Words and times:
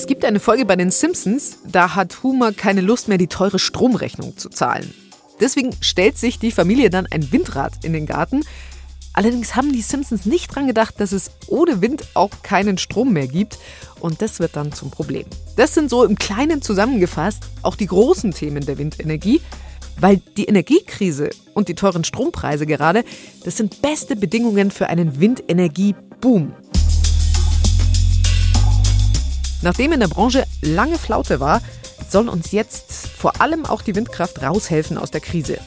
Es 0.00 0.06
gibt 0.06 0.24
eine 0.24 0.40
Folge 0.40 0.64
bei 0.64 0.76
den 0.76 0.90
Simpsons, 0.90 1.58
da 1.70 1.94
hat 1.94 2.22
Homer 2.22 2.54
keine 2.54 2.80
Lust 2.80 3.08
mehr, 3.08 3.18
die 3.18 3.26
teure 3.26 3.58
Stromrechnung 3.58 4.34
zu 4.38 4.48
zahlen. 4.48 4.94
Deswegen 5.40 5.76
stellt 5.82 6.16
sich 6.16 6.38
die 6.38 6.52
Familie 6.52 6.88
dann 6.88 7.06
ein 7.10 7.30
Windrad 7.30 7.84
in 7.84 7.92
den 7.92 8.06
Garten. 8.06 8.40
Allerdings 9.12 9.56
haben 9.56 9.74
die 9.74 9.82
Simpsons 9.82 10.24
nicht 10.24 10.54
dran 10.54 10.66
gedacht, 10.66 10.94
dass 11.00 11.12
es 11.12 11.32
ohne 11.48 11.82
Wind 11.82 12.02
auch 12.14 12.30
keinen 12.42 12.78
Strom 12.78 13.12
mehr 13.12 13.26
gibt. 13.26 13.58
Und 14.00 14.22
das 14.22 14.40
wird 14.40 14.56
dann 14.56 14.72
zum 14.72 14.90
Problem. 14.90 15.26
Das 15.56 15.74
sind 15.74 15.90
so 15.90 16.02
im 16.02 16.16
Kleinen 16.16 16.62
zusammengefasst 16.62 17.42
auch 17.60 17.76
die 17.76 17.86
großen 17.86 18.32
Themen 18.32 18.64
der 18.64 18.78
Windenergie. 18.78 19.42
Weil 19.98 20.22
die 20.38 20.46
Energiekrise 20.46 21.28
und 21.52 21.68
die 21.68 21.74
teuren 21.74 22.04
Strompreise 22.04 22.64
gerade, 22.64 23.04
das 23.44 23.58
sind 23.58 23.82
beste 23.82 24.16
Bedingungen 24.16 24.70
für 24.70 24.86
einen 24.86 25.20
Windenergieboom. 25.20 26.54
Nachdem 29.62 29.92
in 29.92 30.00
der 30.00 30.08
Branche 30.08 30.44
lange 30.62 30.98
Flaute 30.98 31.40
war, 31.40 31.60
soll 32.08 32.28
uns 32.28 32.52
jetzt 32.52 33.08
vor 33.08 33.40
allem 33.40 33.66
auch 33.66 33.82
die 33.82 33.94
Windkraft 33.94 34.42
raushelfen 34.42 34.98
aus 34.98 35.10
der 35.10 35.20
Krise. 35.20 35.58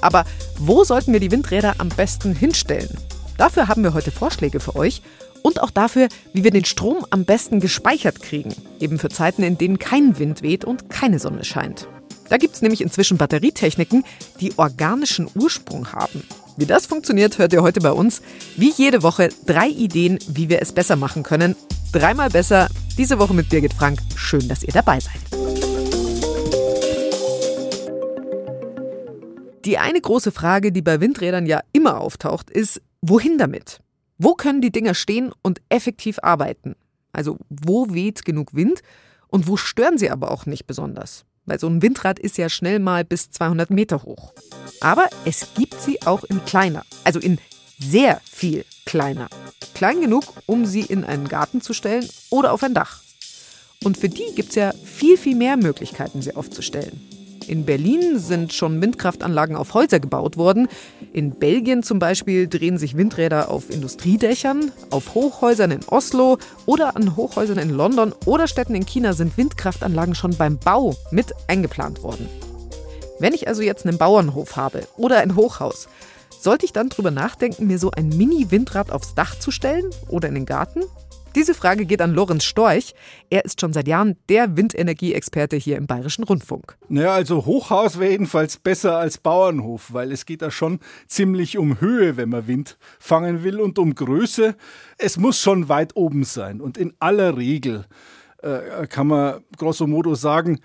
Aber 0.00 0.24
wo 0.58 0.84
sollten 0.84 1.12
wir 1.12 1.20
die 1.20 1.30
Windräder 1.30 1.74
am 1.78 1.88
besten 1.88 2.34
hinstellen? 2.34 2.96
Dafür 3.38 3.68
haben 3.68 3.82
wir 3.82 3.94
heute 3.94 4.10
Vorschläge 4.10 4.60
für 4.60 4.76
euch 4.76 5.02
und 5.42 5.62
auch 5.62 5.70
dafür, 5.70 6.08
wie 6.32 6.44
wir 6.44 6.50
den 6.50 6.64
Strom 6.64 7.06
am 7.10 7.24
besten 7.24 7.60
gespeichert 7.60 8.20
kriegen, 8.20 8.54
eben 8.80 8.98
für 8.98 9.10
Zeiten, 9.10 9.42
in 9.42 9.58
denen 9.58 9.78
kein 9.78 10.18
Wind 10.18 10.42
weht 10.42 10.64
und 10.64 10.90
keine 10.90 11.18
Sonne 11.18 11.44
scheint. 11.44 11.86
Da 12.28 12.38
gibt 12.38 12.56
es 12.56 12.62
nämlich 12.62 12.80
inzwischen 12.80 13.18
Batterietechniken, 13.18 14.04
die 14.40 14.58
organischen 14.58 15.28
Ursprung 15.34 15.92
haben. 15.92 16.24
Wie 16.58 16.64
das 16.64 16.86
funktioniert, 16.86 17.36
hört 17.36 17.52
ihr 17.52 17.62
heute 17.62 17.80
bei 17.80 17.92
uns. 17.92 18.22
Wie 18.56 18.70
jede 18.70 19.02
Woche 19.02 19.28
drei 19.44 19.68
Ideen, 19.68 20.18
wie 20.26 20.48
wir 20.48 20.62
es 20.62 20.72
besser 20.72 20.96
machen 20.96 21.22
können. 21.22 21.54
Dreimal 21.92 22.30
besser. 22.30 22.68
Diese 22.96 23.18
Woche 23.18 23.34
mit 23.34 23.50
Birgit 23.50 23.74
Frank. 23.74 24.00
Schön, 24.16 24.48
dass 24.48 24.62
ihr 24.62 24.72
dabei 24.72 24.98
seid. 25.00 25.20
Die 29.66 29.76
eine 29.76 30.00
große 30.00 30.32
Frage, 30.32 30.72
die 30.72 30.80
bei 30.80 31.00
Windrädern 31.00 31.44
ja 31.44 31.60
immer 31.72 32.00
auftaucht, 32.00 32.48
ist, 32.50 32.80
wohin 33.02 33.36
damit? 33.36 33.80
Wo 34.16 34.32
können 34.32 34.62
die 34.62 34.72
Dinger 34.72 34.94
stehen 34.94 35.32
und 35.42 35.60
effektiv 35.68 36.18
arbeiten? 36.22 36.74
Also 37.12 37.36
wo 37.50 37.92
weht 37.92 38.24
genug 38.24 38.54
Wind 38.54 38.80
und 39.28 39.46
wo 39.46 39.58
stören 39.58 39.98
sie 39.98 40.08
aber 40.08 40.30
auch 40.30 40.46
nicht 40.46 40.66
besonders? 40.66 41.26
Weil 41.46 41.58
so 41.58 41.68
ein 41.68 41.82
Windrad 41.82 42.18
ist 42.18 42.36
ja 42.38 42.48
schnell 42.48 42.78
mal 42.78 43.04
bis 43.04 43.30
200 43.30 43.70
Meter 43.70 44.02
hoch. 44.02 44.32
Aber 44.80 45.08
es 45.24 45.48
gibt 45.54 45.80
sie 45.80 46.02
auch 46.02 46.24
in 46.24 46.44
kleiner, 46.44 46.84
also 47.04 47.18
in 47.18 47.38
sehr 47.78 48.20
viel 48.30 48.64
kleiner. 48.84 49.28
Klein 49.74 50.00
genug, 50.00 50.24
um 50.46 50.66
sie 50.66 50.82
in 50.82 51.04
einen 51.04 51.28
Garten 51.28 51.60
zu 51.60 51.72
stellen 51.72 52.08
oder 52.30 52.52
auf 52.52 52.62
ein 52.62 52.74
Dach. 52.74 53.00
Und 53.84 53.96
für 53.98 54.08
die 54.08 54.34
gibt 54.34 54.50
es 54.50 54.54
ja 54.54 54.72
viel, 54.72 55.16
viel 55.16 55.36
mehr 55.36 55.56
Möglichkeiten, 55.56 56.22
sie 56.22 56.34
aufzustellen. 56.34 57.15
In 57.48 57.64
Berlin 57.64 58.18
sind 58.18 58.52
schon 58.52 58.80
Windkraftanlagen 58.80 59.56
auf 59.56 59.74
Häuser 59.74 60.00
gebaut 60.00 60.36
worden. 60.36 60.68
In 61.12 61.30
Belgien 61.30 61.82
zum 61.82 61.98
Beispiel 61.98 62.48
drehen 62.48 62.76
sich 62.76 62.96
Windräder 62.96 63.50
auf 63.50 63.70
Industriedächern. 63.70 64.72
Auf 64.90 65.14
Hochhäusern 65.14 65.70
in 65.70 65.80
Oslo 65.86 66.38
oder 66.66 66.96
an 66.96 67.14
Hochhäusern 67.16 67.58
in 67.58 67.70
London 67.70 68.12
oder 68.24 68.48
Städten 68.48 68.74
in 68.74 68.84
China 68.84 69.12
sind 69.12 69.36
Windkraftanlagen 69.36 70.14
schon 70.14 70.36
beim 70.36 70.58
Bau 70.58 70.96
mit 71.12 71.32
eingeplant 71.46 72.02
worden. 72.02 72.28
Wenn 73.20 73.32
ich 73.32 73.46
also 73.46 73.62
jetzt 73.62 73.86
einen 73.86 73.98
Bauernhof 73.98 74.56
habe 74.56 74.86
oder 74.96 75.18
ein 75.18 75.36
Hochhaus, 75.36 75.88
sollte 76.40 76.66
ich 76.66 76.72
dann 76.72 76.88
drüber 76.88 77.10
nachdenken, 77.10 77.66
mir 77.66 77.78
so 77.78 77.90
ein 77.92 78.08
Mini-Windrad 78.08 78.90
aufs 78.90 79.14
Dach 79.14 79.38
zu 79.38 79.50
stellen 79.50 79.90
oder 80.08 80.28
in 80.28 80.34
den 80.34 80.46
Garten? 80.46 80.82
Diese 81.36 81.52
Frage 81.52 81.84
geht 81.84 82.00
an 82.00 82.14
Lorenz 82.14 82.44
Storch. 82.44 82.94
Er 83.28 83.44
ist 83.44 83.60
schon 83.60 83.74
seit 83.74 83.86
Jahren 83.86 84.16
der 84.30 84.56
Windenergieexperte 84.56 85.56
hier 85.56 85.76
im 85.76 85.86
Bayerischen 85.86 86.24
Rundfunk. 86.24 86.78
Naja, 86.88 87.12
also 87.12 87.44
Hochhaus 87.44 87.98
wäre 87.98 88.12
jedenfalls 88.12 88.56
besser 88.56 88.96
als 88.96 89.18
Bauernhof, 89.18 89.92
weil 89.92 90.12
es 90.12 90.24
geht 90.24 90.40
da 90.40 90.50
schon 90.50 90.80
ziemlich 91.06 91.58
um 91.58 91.78
Höhe, 91.78 92.16
wenn 92.16 92.30
man 92.30 92.46
Wind 92.46 92.78
fangen 92.98 93.44
will 93.44 93.60
und 93.60 93.78
um 93.78 93.94
Größe. 93.94 94.56
Es 94.96 95.18
muss 95.18 95.38
schon 95.38 95.68
weit 95.68 95.94
oben 95.94 96.24
sein 96.24 96.62
und 96.62 96.78
in 96.78 96.94
aller 97.00 97.36
Regel 97.36 97.84
äh, 98.38 98.86
kann 98.86 99.08
man 99.08 99.42
grosso 99.58 99.86
modo 99.86 100.14
sagen, 100.14 100.60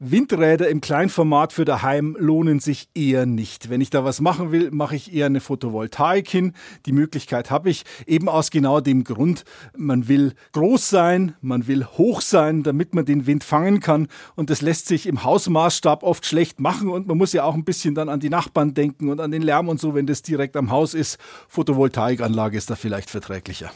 Windräder 0.00 0.68
im 0.68 0.80
Kleinformat 0.80 1.52
für 1.52 1.64
daheim 1.64 2.16
lohnen 2.18 2.58
sich 2.58 2.88
eher 2.96 3.26
nicht. 3.26 3.70
Wenn 3.70 3.80
ich 3.80 3.90
da 3.90 4.04
was 4.04 4.20
machen 4.20 4.50
will, 4.50 4.72
mache 4.72 4.96
ich 4.96 5.14
eher 5.14 5.26
eine 5.26 5.40
Photovoltaik 5.40 6.28
hin. 6.28 6.52
Die 6.84 6.92
Möglichkeit 6.92 7.52
habe 7.52 7.70
ich 7.70 7.84
eben 8.04 8.28
aus 8.28 8.50
genau 8.50 8.80
dem 8.80 9.04
Grund. 9.04 9.44
Man 9.76 10.08
will 10.08 10.34
groß 10.50 10.90
sein, 10.90 11.36
man 11.40 11.68
will 11.68 11.86
hoch 11.86 12.22
sein, 12.22 12.64
damit 12.64 12.92
man 12.94 13.04
den 13.04 13.26
Wind 13.26 13.44
fangen 13.44 13.78
kann. 13.78 14.08
Und 14.34 14.50
das 14.50 14.62
lässt 14.62 14.88
sich 14.88 15.06
im 15.06 15.22
Hausmaßstab 15.22 16.02
oft 16.02 16.26
schlecht 16.26 16.58
machen. 16.58 16.90
Und 16.90 17.06
man 17.06 17.16
muss 17.16 17.32
ja 17.32 17.44
auch 17.44 17.54
ein 17.54 17.64
bisschen 17.64 17.94
dann 17.94 18.08
an 18.08 18.18
die 18.18 18.30
Nachbarn 18.30 18.74
denken 18.74 19.08
und 19.10 19.20
an 19.20 19.30
den 19.30 19.42
Lärm 19.42 19.68
und 19.68 19.80
so, 19.80 19.94
wenn 19.94 20.06
das 20.06 20.22
direkt 20.22 20.56
am 20.56 20.72
Haus 20.72 20.94
ist. 20.94 21.18
Photovoltaikanlage 21.48 22.58
ist 22.58 22.68
da 22.68 22.74
vielleicht 22.74 23.10
verträglicher. 23.10 23.70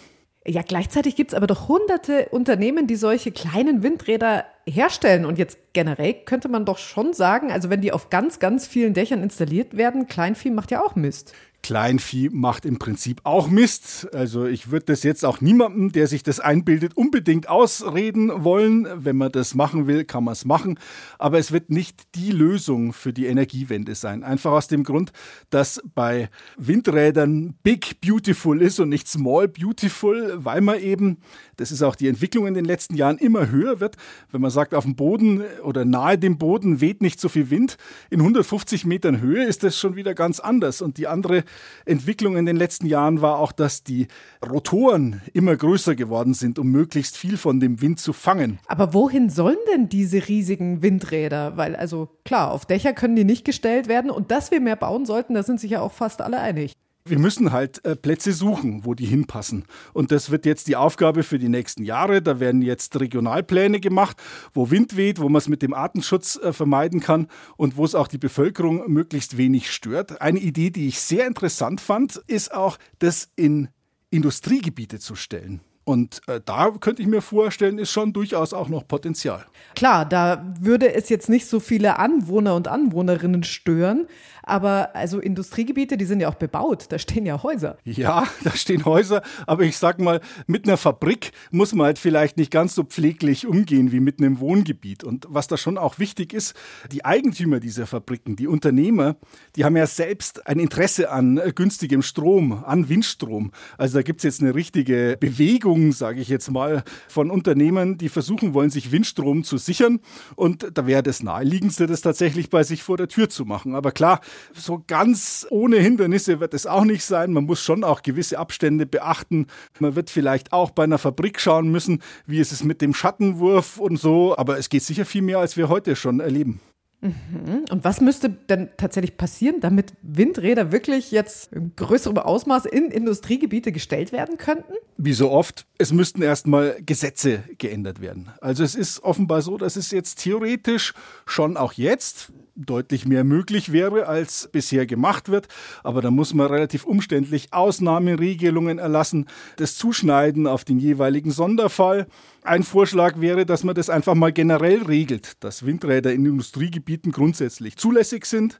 Ja, 0.48 0.62
gleichzeitig 0.62 1.14
gibt 1.14 1.32
es 1.32 1.34
aber 1.34 1.46
doch 1.46 1.68
hunderte 1.68 2.30
Unternehmen, 2.30 2.86
die 2.86 2.96
solche 2.96 3.32
kleinen 3.32 3.82
Windräder 3.82 4.46
herstellen. 4.66 5.26
Und 5.26 5.36
jetzt 5.36 5.58
generell 5.74 6.14
könnte 6.14 6.48
man 6.48 6.64
doch 6.64 6.78
schon 6.78 7.12
sagen, 7.12 7.52
also 7.52 7.68
wenn 7.68 7.82
die 7.82 7.92
auf 7.92 8.08
ganz, 8.08 8.38
ganz 8.38 8.66
vielen 8.66 8.94
Dächern 8.94 9.22
installiert 9.22 9.76
werden, 9.76 10.06
Kleinvieh 10.06 10.50
macht 10.50 10.70
ja 10.70 10.82
auch 10.82 10.96
Mist. 10.96 11.34
Kleinvieh 11.62 12.30
macht 12.30 12.64
im 12.64 12.78
Prinzip 12.78 13.20
auch 13.24 13.48
Mist. 13.48 14.08
Also 14.14 14.46
ich 14.46 14.70
würde 14.70 14.86
das 14.86 15.02
jetzt 15.02 15.24
auch 15.24 15.40
niemandem, 15.40 15.92
der 15.92 16.06
sich 16.06 16.22
das 16.22 16.40
einbildet, 16.40 16.96
unbedingt 16.96 17.48
ausreden 17.48 18.44
wollen. 18.44 18.86
Wenn 18.94 19.16
man 19.16 19.32
das 19.32 19.54
machen 19.54 19.86
will, 19.86 20.04
kann 20.04 20.24
man 20.24 20.32
es 20.32 20.44
machen. 20.44 20.78
Aber 21.18 21.38
es 21.38 21.52
wird 21.52 21.70
nicht 21.70 22.14
die 22.14 22.30
Lösung 22.30 22.92
für 22.92 23.12
die 23.12 23.26
Energiewende 23.26 23.94
sein. 23.96 24.22
Einfach 24.22 24.52
aus 24.52 24.68
dem 24.68 24.84
Grund, 24.84 25.12
dass 25.50 25.82
bei 25.94 26.30
Windrädern 26.56 27.54
Big 27.62 28.00
Beautiful 28.00 28.62
ist 28.62 28.78
und 28.80 28.88
nicht 28.88 29.08
Small 29.08 29.48
Beautiful, 29.48 30.34
weil 30.36 30.60
man 30.60 30.80
eben, 30.80 31.18
das 31.56 31.72
ist 31.72 31.82
auch 31.82 31.96
die 31.96 32.08
Entwicklung 32.08 32.46
in 32.46 32.54
den 32.54 32.64
letzten 32.64 32.94
Jahren, 32.94 33.18
immer 33.18 33.50
höher 33.50 33.80
wird. 33.80 33.96
Wenn 34.30 34.40
man 34.40 34.50
sagt, 34.50 34.74
auf 34.74 34.84
dem 34.84 34.96
Boden 34.96 35.42
oder 35.62 35.84
nahe 35.84 36.18
dem 36.18 36.38
Boden 36.38 36.80
weht 36.80 37.02
nicht 37.02 37.20
so 37.20 37.28
viel 37.28 37.50
Wind, 37.50 37.76
in 38.10 38.20
150 38.20 38.86
Metern 38.86 39.20
Höhe 39.20 39.44
ist 39.44 39.64
das 39.64 39.78
schon 39.78 39.96
wieder 39.96 40.14
ganz 40.14 40.40
anders. 40.40 40.80
Und 40.80 40.98
die 40.98 41.08
andere 41.08 41.44
Entwicklung 41.84 42.36
in 42.36 42.46
den 42.46 42.56
letzten 42.56 42.86
Jahren 42.86 43.22
war 43.22 43.38
auch, 43.38 43.52
dass 43.52 43.82
die 43.82 44.08
Rotoren 44.46 45.22
immer 45.32 45.56
größer 45.56 45.94
geworden 45.94 46.34
sind, 46.34 46.58
um 46.58 46.68
möglichst 46.68 47.16
viel 47.16 47.36
von 47.36 47.60
dem 47.60 47.80
Wind 47.80 48.00
zu 48.00 48.12
fangen. 48.12 48.58
Aber 48.66 48.94
wohin 48.94 49.30
sollen 49.30 49.58
denn 49.72 49.88
diese 49.88 50.28
riesigen 50.28 50.82
Windräder? 50.82 51.56
Weil 51.56 51.76
also 51.76 52.08
klar, 52.24 52.52
auf 52.52 52.66
Dächer 52.66 52.92
können 52.92 53.16
die 53.16 53.24
nicht 53.24 53.44
gestellt 53.44 53.88
werden 53.88 54.10
und 54.10 54.30
dass 54.30 54.50
wir 54.50 54.60
mehr 54.60 54.76
bauen 54.76 55.06
sollten, 55.06 55.34
da 55.34 55.42
sind 55.42 55.60
sich 55.60 55.72
ja 55.72 55.80
auch 55.80 55.92
fast 55.92 56.20
alle 56.20 56.40
einig 56.40 56.74
wir 57.10 57.18
müssen 57.18 57.52
halt 57.52 57.84
äh, 57.84 57.96
Plätze 57.96 58.32
suchen, 58.32 58.84
wo 58.84 58.94
die 58.94 59.06
hinpassen. 59.06 59.64
Und 59.92 60.12
das 60.12 60.30
wird 60.30 60.46
jetzt 60.46 60.68
die 60.68 60.76
Aufgabe 60.76 61.22
für 61.22 61.38
die 61.38 61.48
nächsten 61.48 61.84
Jahre. 61.84 62.22
Da 62.22 62.40
werden 62.40 62.62
jetzt 62.62 62.98
Regionalpläne 62.98 63.80
gemacht, 63.80 64.16
wo 64.52 64.70
Wind 64.70 64.96
weht, 64.96 65.20
wo 65.20 65.28
man 65.28 65.38
es 65.38 65.48
mit 65.48 65.62
dem 65.62 65.74
Artenschutz 65.74 66.36
äh, 66.36 66.52
vermeiden 66.52 67.00
kann 67.00 67.28
und 67.56 67.76
wo 67.76 67.84
es 67.84 67.94
auch 67.94 68.08
die 68.08 68.18
Bevölkerung 68.18 68.90
möglichst 68.90 69.36
wenig 69.36 69.70
stört. 69.70 70.20
Eine 70.20 70.38
Idee, 70.38 70.70
die 70.70 70.88
ich 70.88 71.00
sehr 71.00 71.26
interessant 71.26 71.80
fand, 71.80 72.16
ist 72.26 72.52
auch, 72.52 72.78
das 72.98 73.28
in 73.36 73.68
Industriegebiete 74.10 74.98
zu 74.98 75.14
stellen. 75.14 75.60
Und 75.88 76.20
äh, 76.26 76.38
da 76.44 76.70
könnte 76.72 77.00
ich 77.00 77.08
mir 77.08 77.22
vorstellen, 77.22 77.78
ist 77.78 77.92
schon 77.92 78.12
durchaus 78.12 78.52
auch 78.52 78.68
noch 78.68 78.86
Potenzial. 78.86 79.46
Klar, 79.74 80.04
da 80.04 80.54
würde 80.60 80.92
es 80.92 81.08
jetzt 81.08 81.30
nicht 81.30 81.46
so 81.46 81.60
viele 81.60 81.98
Anwohner 81.98 82.56
und 82.56 82.68
Anwohnerinnen 82.68 83.42
stören, 83.42 84.06
aber 84.42 84.94
also 84.94 85.18
Industriegebiete, 85.18 85.96
die 85.96 86.04
sind 86.04 86.20
ja 86.20 86.28
auch 86.28 86.34
bebaut, 86.34 86.86
da 86.90 86.98
stehen 86.98 87.24
ja 87.24 87.42
Häuser. 87.42 87.78
Ja, 87.84 88.26
da 88.44 88.50
stehen 88.52 88.84
Häuser, 88.84 89.22
aber 89.46 89.62
ich 89.62 89.78
sag 89.78 89.98
mal, 89.98 90.20
mit 90.46 90.66
einer 90.66 90.76
Fabrik 90.76 91.32
muss 91.50 91.74
man 91.74 91.86
halt 91.86 91.98
vielleicht 91.98 92.36
nicht 92.36 92.50
ganz 92.50 92.74
so 92.74 92.84
pfleglich 92.84 93.46
umgehen 93.46 93.90
wie 93.90 94.00
mit 94.00 94.20
einem 94.20 94.40
Wohngebiet. 94.40 95.04
Und 95.04 95.26
was 95.30 95.46
da 95.46 95.56
schon 95.56 95.78
auch 95.78 95.98
wichtig 95.98 96.34
ist, 96.34 96.54
die 96.92 97.04
Eigentümer 97.04 97.60
dieser 97.60 97.86
Fabriken, 97.86 98.36
die 98.36 98.46
Unternehmer, 98.46 99.16
die 99.56 99.64
haben 99.64 99.76
ja 99.76 99.86
selbst 99.86 100.46
ein 100.46 100.58
Interesse 100.58 101.10
an 101.10 101.40
günstigem 101.54 102.02
Strom, 102.02 102.64
an 102.64 102.88
Windstrom. 102.90 103.52
Also 103.76 103.98
da 103.98 104.02
gibt 104.02 104.20
es 104.20 104.24
jetzt 104.24 104.42
eine 104.42 104.54
richtige 104.54 105.16
Bewegung, 105.18 105.77
sage 105.92 106.20
ich 106.20 106.28
jetzt 106.28 106.50
mal, 106.50 106.82
von 107.08 107.30
Unternehmen, 107.30 107.98
die 107.98 108.08
versuchen 108.08 108.54
wollen, 108.54 108.70
sich 108.70 108.92
Windstrom 108.92 109.44
zu 109.44 109.58
sichern. 109.58 110.00
Und 110.36 110.68
da 110.74 110.86
wäre 110.86 111.02
das 111.02 111.22
naheliegendste, 111.22 111.86
das 111.86 112.00
tatsächlich 112.00 112.50
bei 112.50 112.62
sich 112.62 112.82
vor 112.82 112.96
der 112.96 113.08
Tür 113.08 113.28
zu 113.28 113.44
machen. 113.44 113.74
Aber 113.74 113.92
klar, 113.92 114.20
so 114.54 114.82
ganz 114.86 115.46
ohne 115.50 115.78
Hindernisse 115.78 116.40
wird 116.40 116.54
es 116.54 116.66
auch 116.66 116.84
nicht 116.84 117.04
sein. 117.04 117.32
Man 117.32 117.44
muss 117.44 117.62
schon 117.62 117.84
auch 117.84 118.02
gewisse 118.02 118.38
Abstände 118.38 118.86
beachten. 118.86 119.46
Man 119.78 119.94
wird 119.94 120.10
vielleicht 120.10 120.52
auch 120.52 120.70
bei 120.70 120.84
einer 120.84 120.98
Fabrik 120.98 121.40
schauen 121.40 121.70
müssen, 121.70 122.02
wie 122.26 122.38
ist 122.38 122.52
es 122.52 122.64
mit 122.64 122.80
dem 122.80 122.94
Schattenwurf 122.94 123.78
und 123.78 123.98
so. 123.98 124.36
Aber 124.36 124.58
es 124.58 124.68
geht 124.68 124.82
sicher 124.82 125.04
viel 125.04 125.22
mehr, 125.22 125.38
als 125.38 125.56
wir 125.56 125.68
heute 125.68 125.96
schon 125.96 126.20
erleben. 126.20 126.60
Mhm. 127.00 127.64
Und 127.70 127.84
was 127.84 128.00
müsste 128.00 128.28
denn 128.28 128.70
tatsächlich 128.76 129.16
passieren, 129.16 129.60
damit 129.60 129.92
Windräder 130.02 130.72
wirklich 130.72 131.12
jetzt 131.12 131.52
in 131.52 131.74
größerem 131.76 132.18
Ausmaß 132.18 132.66
in 132.66 132.90
Industriegebiete 132.90 133.70
gestellt 133.70 134.12
werden 134.12 134.36
könnten? 134.36 134.72
Wie 134.96 135.12
so 135.12 135.30
oft, 135.30 135.66
es 135.78 135.92
müssten 135.92 136.22
erstmal 136.22 136.76
Gesetze 136.84 137.44
geändert 137.58 138.00
werden. 138.00 138.30
Also 138.40 138.64
es 138.64 138.74
ist 138.74 139.02
offenbar 139.04 139.42
so, 139.42 139.58
dass 139.58 139.76
es 139.76 139.92
jetzt 139.92 140.16
theoretisch 140.16 140.92
schon 141.24 141.56
auch 141.56 141.72
jetzt 141.74 142.32
deutlich 142.58 143.06
mehr 143.06 143.24
möglich 143.24 143.72
wäre, 143.72 144.06
als 144.06 144.48
bisher 144.50 144.86
gemacht 144.86 145.28
wird. 145.28 145.48
Aber 145.84 146.02
da 146.02 146.10
muss 146.10 146.34
man 146.34 146.48
relativ 146.48 146.84
umständlich 146.84 147.52
Ausnahmeregelungen 147.52 148.78
erlassen, 148.78 149.26
das 149.56 149.76
Zuschneiden 149.76 150.46
auf 150.46 150.64
den 150.64 150.78
jeweiligen 150.78 151.30
Sonderfall. 151.30 152.06
Ein 152.42 152.62
Vorschlag 152.62 153.20
wäre, 153.20 153.44
dass 153.44 153.62
man 153.62 153.74
das 153.74 153.90
einfach 153.90 154.14
mal 154.14 154.32
generell 154.32 154.82
regelt, 154.84 155.42
dass 155.44 155.66
Windräder 155.66 156.12
in 156.12 156.24
Industriegebieten 156.24 157.12
grundsätzlich 157.12 157.76
zulässig 157.76 158.24
sind, 158.24 158.58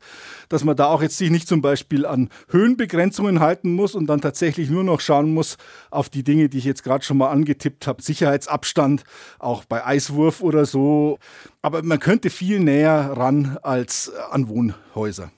dass 0.48 0.64
man 0.64 0.76
da 0.76 0.86
auch 0.86 1.00
jetzt 1.00 1.16
sich 1.16 1.30
nicht 1.30 1.48
zum 1.48 1.62
Beispiel 1.62 2.04
an 2.04 2.28
Höhenbegrenzungen 2.50 3.40
halten 3.40 3.72
muss 3.72 3.94
und 3.94 4.06
dann 4.06 4.20
tatsächlich 4.20 4.68
nur 4.68 4.84
noch 4.84 5.00
schauen 5.00 5.32
muss 5.32 5.56
auf 5.90 6.10
die 6.10 6.22
Dinge, 6.22 6.48
die 6.48 6.58
ich 6.58 6.64
jetzt 6.64 6.82
gerade 6.82 7.04
schon 7.04 7.16
mal 7.16 7.30
angetippt 7.30 7.86
habe, 7.86 8.02
Sicherheitsabstand, 8.02 9.04
auch 9.38 9.64
bei 9.64 9.86
Eiswurf 9.86 10.42
oder 10.42 10.66
so. 10.66 11.18
Aber 11.62 11.82
man 11.82 11.98
könnte 11.98 12.30
viel 12.30 12.60
näher 12.60 13.14
ran 13.16 13.58
als 13.62 13.87
an 14.30 14.48
Wohnhäuser. 14.48 15.30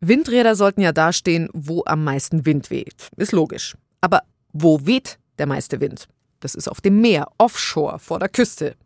Windräder 0.00 0.54
sollten 0.54 0.82
ja 0.82 0.92
dastehen, 0.92 1.48
wo 1.52 1.82
am 1.86 2.04
meisten 2.04 2.46
Wind 2.46 2.70
weht. 2.70 3.08
Ist 3.16 3.32
logisch. 3.32 3.76
Aber 4.00 4.22
wo 4.52 4.86
weht 4.86 5.18
der 5.38 5.46
meiste 5.46 5.80
Wind? 5.80 6.06
Das 6.40 6.54
ist 6.54 6.68
auf 6.68 6.80
dem 6.80 7.00
Meer, 7.00 7.28
offshore, 7.38 7.98
vor 7.98 8.18
der 8.18 8.28
Küste. 8.28 8.76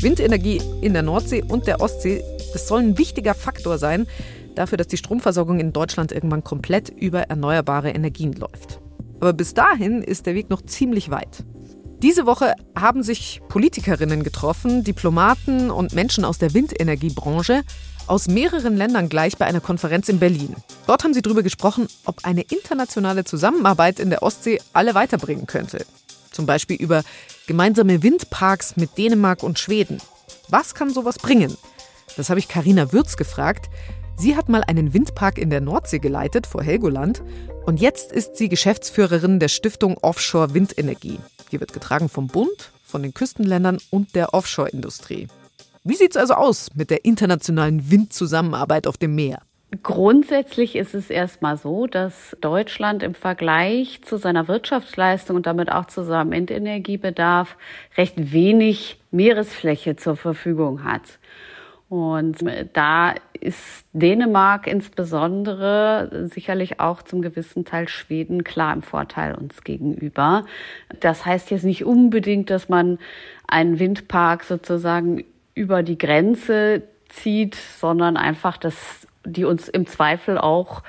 Windenergie 0.00 0.62
in 0.80 0.92
der 0.92 1.02
Nordsee 1.02 1.42
und 1.42 1.66
der 1.66 1.80
Ostsee, 1.80 2.22
das 2.52 2.68
soll 2.68 2.80
ein 2.80 2.98
wichtiger 2.98 3.34
Faktor 3.34 3.76
sein 3.76 4.06
dafür, 4.54 4.78
dass 4.78 4.88
die 4.88 4.96
Stromversorgung 4.96 5.60
in 5.60 5.72
Deutschland 5.72 6.12
irgendwann 6.12 6.44
komplett 6.44 6.88
über 6.88 7.22
erneuerbare 7.22 7.90
Energien 7.90 8.32
läuft. 8.32 8.80
Aber 9.20 9.32
bis 9.32 9.52
dahin 9.52 10.02
ist 10.02 10.26
der 10.26 10.34
Weg 10.34 10.48
noch 10.48 10.62
ziemlich 10.62 11.10
weit. 11.10 11.44
Diese 12.02 12.24
Woche 12.24 12.54
haben 12.74 13.02
sich 13.02 13.42
Politikerinnen 13.48 14.22
getroffen, 14.22 14.84
Diplomaten 14.84 15.70
und 15.70 15.92
Menschen 15.92 16.24
aus 16.24 16.38
der 16.38 16.54
Windenergiebranche 16.54 17.62
aus 18.06 18.26
mehreren 18.26 18.74
Ländern 18.74 19.10
gleich 19.10 19.36
bei 19.36 19.44
einer 19.44 19.60
Konferenz 19.60 20.08
in 20.08 20.18
Berlin. 20.18 20.56
Dort 20.86 21.04
haben 21.04 21.12
sie 21.12 21.20
darüber 21.20 21.42
gesprochen, 21.42 21.88
ob 22.06 22.24
eine 22.24 22.40
internationale 22.40 23.24
Zusammenarbeit 23.24 24.00
in 24.00 24.08
der 24.08 24.22
Ostsee 24.22 24.60
alle 24.72 24.94
weiterbringen 24.94 25.46
könnte. 25.46 25.84
Zum 26.30 26.46
Beispiel 26.46 26.76
über 26.76 27.02
gemeinsame 27.46 28.02
Windparks 28.02 28.76
mit 28.76 28.96
Dänemark 28.96 29.42
und 29.42 29.58
Schweden. 29.58 30.00
Was 30.48 30.74
kann 30.74 30.88
sowas 30.94 31.18
bringen? 31.18 31.54
Das 32.16 32.30
habe 32.30 32.40
ich 32.40 32.48
Karina 32.48 32.92
Würz 32.92 33.18
gefragt. 33.18 33.68
Sie 34.20 34.36
hat 34.36 34.50
mal 34.50 34.62
einen 34.66 34.92
Windpark 34.92 35.38
in 35.38 35.48
der 35.48 35.62
Nordsee 35.62 35.98
geleitet 35.98 36.46
vor 36.46 36.62
Helgoland 36.62 37.22
und 37.64 37.80
jetzt 37.80 38.12
ist 38.12 38.36
sie 38.36 38.50
Geschäftsführerin 38.50 39.40
der 39.40 39.48
Stiftung 39.48 39.96
Offshore 39.96 40.52
Windenergie. 40.52 41.18
Die 41.50 41.58
wird 41.58 41.72
getragen 41.72 42.10
vom 42.10 42.26
Bund, 42.26 42.70
von 42.84 43.02
den 43.02 43.14
Küstenländern 43.14 43.78
und 43.88 44.14
der 44.14 44.34
Offshore-Industrie. 44.34 45.28
Wie 45.84 45.94
sieht 45.94 46.10
es 46.10 46.16
also 46.18 46.34
aus 46.34 46.68
mit 46.74 46.90
der 46.90 47.06
internationalen 47.06 47.90
Windzusammenarbeit 47.90 48.86
auf 48.86 48.98
dem 48.98 49.14
Meer? 49.14 49.40
Grundsätzlich 49.82 50.76
ist 50.76 50.94
es 50.94 51.08
erstmal 51.08 51.56
so, 51.56 51.86
dass 51.86 52.36
Deutschland 52.42 53.02
im 53.02 53.14
Vergleich 53.14 54.02
zu 54.02 54.18
seiner 54.18 54.48
Wirtschaftsleistung 54.48 55.36
und 55.36 55.46
damit 55.46 55.72
auch 55.72 55.86
zu 55.86 56.02
seinem 56.04 56.32
Endenergiebedarf 56.32 57.56
recht 57.96 58.32
wenig 58.32 59.00
Meeresfläche 59.12 59.96
zur 59.96 60.16
Verfügung 60.16 60.84
hat. 60.84 61.19
Und 61.90 62.44
da 62.72 63.16
ist 63.40 63.84
Dänemark 63.92 64.68
insbesondere 64.68 66.28
sicherlich 66.32 66.78
auch 66.78 67.02
zum 67.02 67.20
gewissen 67.20 67.64
Teil 67.64 67.88
Schweden 67.88 68.44
klar 68.44 68.72
im 68.72 68.82
Vorteil 68.82 69.34
uns 69.34 69.64
gegenüber. 69.64 70.46
Das 71.00 71.26
heißt 71.26 71.50
jetzt 71.50 71.64
nicht 71.64 71.84
unbedingt, 71.84 72.48
dass 72.48 72.68
man 72.68 73.00
einen 73.48 73.80
Windpark 73.80 74.44
sozusagen 74.44 75.24
über 75.56 75.82
die 75.82 75.98
Grenze 75.98 76.84
zieht, 77.08 77.56
sondern 77.56 78.16
einfach, 78.16 78.56
dass 78.56 79.08
die 79.26 79.44
uns 79.44 79.68
im 79.68 79.84
Zweifel 79.86 80.38
auch 80.38 80.84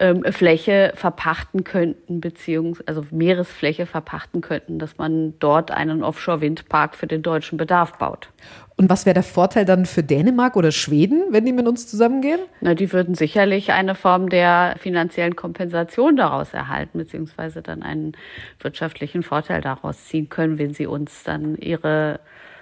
ähm, 0.00 0.24
Fläche 0.32 0.92
verpachten 0.96 1.62
könnten, 1.62 2.20
beziehungsweise 2.20 2.88
also 2.88 3.04
Meeresfläche 3.10 3.86
verpachten 3.86 4.40
könnten, 4.40 4.78
dass 4.78 4.96
man 4.98 5.34
dort 5.38 5.70
einen 5.70 6.02
Offshore-Windpark 6.02 6.96
für 6.96 7.06
den 7.06 7.22
deutschen 7.22 7.58
Bedarf 7.58 7.98
baut. 7.98 8.30
Und 8.76 8.88
was 8.88 9.04
wäre 9.04 9.12
der 9.12 9.22
Vorteil 9.22 9.66
dann 9.66 9.84
für 9.84 10.02
Dänemark 10.02 10.56
oder 10.56 10.72
Schweden, 10.72 11.24
wenn 11.28 11.44
die 11.44 11.52
mit 11.52 11.68
uns 11.68 11.86
zusammengehen? 11.86 12.40
Na, 12.62 12.74
die 12.74 12.90
würden 12.94 13.14
sicherlich 13.14 13.72
eine 13.72 13.94
Form 13.94 14.30
der 14.30 14.76
finanziellen 14.78 15.36
Kompensation 15.36 16.16
daraus 16.16 16.54
erhalten, 16.54 16.96
beziehungsweise 16.96 17.60
dann 17.60 17.82
einen 17.82 18.12
wirtschaftlichen 18.58 19.22
Vorteil 19.22 19.60
daraus 19.60 20.06
ziehen 20.06 20.30
können, 20.30 20.58
wenn 20.58 20.72
sie 20.72 20.86
uns 20.86 21.24
dann 21.24 21.56
ihre 21.56 22.20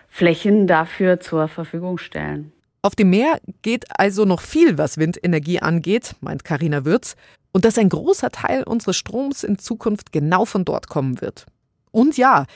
Flächen 0.09 0.67
dafür 0.67 1.21
zur 1.21 1.47
Verfügung 1.47 1.99
stellen. 1.99 2.53
Auf 2.89 2.97
dem 2.97 3.11
Meer 3.11 3.39
geht 3.61 3.85
also 4.01 4.25
noch 4.25 4.41
viel, 4.41 4.79
was 4.79 4.97
Windenergie 4.97 5.61
angeht, 5.61 6.15
meint 6.23 6.43
Karina 6.43 6.87
Würz, 6.87 7.17
und 7.53 7.67
dass 7.67 7.77
ein 7.77 7.91
großer 7.91 8.31
Teil 8.31 8.63
unseres 8.63 8.97
Stroms 8.97 9.45
in 9.45 9.59
Zukunft 9.59 10.11
genau 10.11 10.47
von 10.47 10.65
dort 10.65 10.89
kommen 10.89 11.21
wird. 11.21 11.45
Und 11.91 12.17
ja, 12.17 12.47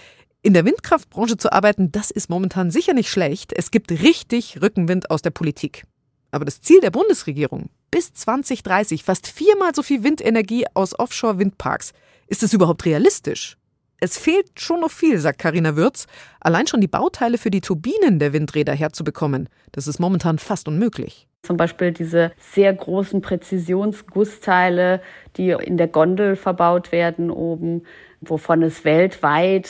in 0.41 0.55
der 0.55 0.65
Windkraftbranche 0.65 1.37
zu 1.37 1.53
arbeiten, 1.53 1.93
das 1.93 2.11
ist 2.11 2.31
momentan 2.31 2.71
sicher 2.71 2.95
nicht 2.95 3.11
schlecht. 3.11 3.53
Es 3.55 3.71
gibt 3.71 3.91
richtig 3.91 4.63
Rückenwind 4.63 5.11
aus 5.11 5.21
der 5.21 5.33
Politik. 5.33 5.85
Aber 6.31 6.47
das 6.47 6.63
Ziel 6.63 6.81
der 6.81 6.93
Bundesregierung, 6.93 7.69
bis 7.91 8.15
2030 8.15 9.05
fast 9.05 9.27
viermal 9.27 9.75
so 9.75 9.83
viel 9.83 10.03
Windenergie 10.03 10.65
aus 10.73 10.99
Offshore-Windparks, 10.99 11.93
ist 12.27 12.43
es 12.43 12.55
überhaupt 12.55 12.87
realistisch? 12.87 13.59
Es 14.05 14.19
fehlt 14.19 14.59
schon 14.59 14.81
noch 14.81 14.91
viel, 14.91 15.19
sagt 15.19 15.39
Karina 15.39 15.77
Würz. 15.77 16.09
Allein 16.41 16.67
schon 16.67 16.81
die 16.81 16.89
Bauteile 16.89 17.39
für 17.39 17.53
die 17.53 17.61
Turbinen 17.61 18.19
der 18.19 18.33
Windräder 18.33 18.73
herzubekommen, 18.73 19.49
das 19.71 19.87
ist 19.87 20.01
momentan 20.01 20.41
fast 20.41 20.67
unmöglich. 20.67 21.29
Zum 21.45 21.57
Beispiel 21.57 21.93
diese 21.93 22.33
sehr 22.37 22.73
großen 22.73 23.21
Präzisionsgussteile, 23.21 25.01
die 25.37 25.51
in 25.51 25.77
der 25.77 25.87
Gondel 25.87 26.35
verbaut 26.35 26.91
werden 26.91 27.31
oben, 27.31 27.85
wovon 28.21 28.65
es 28.65 28.85
weltweit 28.85 29.69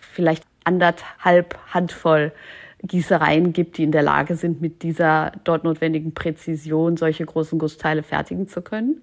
vielleicht 0.00 0.42
anderthalb 0.64 1.56
Handvoll 1.68 2.32
Gießereien 2.82 3.52
gibt, 3.52 3.78
die 3.78 3.84
in 3.84 3.92
der 3.92 4.02
Lage 4.02 4.34
sind, 4.34 4.60
mit 4.60 4.82
dieser 4.82 5.30
dort 5.44 5.62
notwendigen 5.62 6.14
Präzision 6.14 6.96
solche 6.96 7.24
großen 7.24 7.60
Gussteile 7.60 8.02
fertigen 8.02 8.48
zu 8.48 8.60
können 8.60 9.02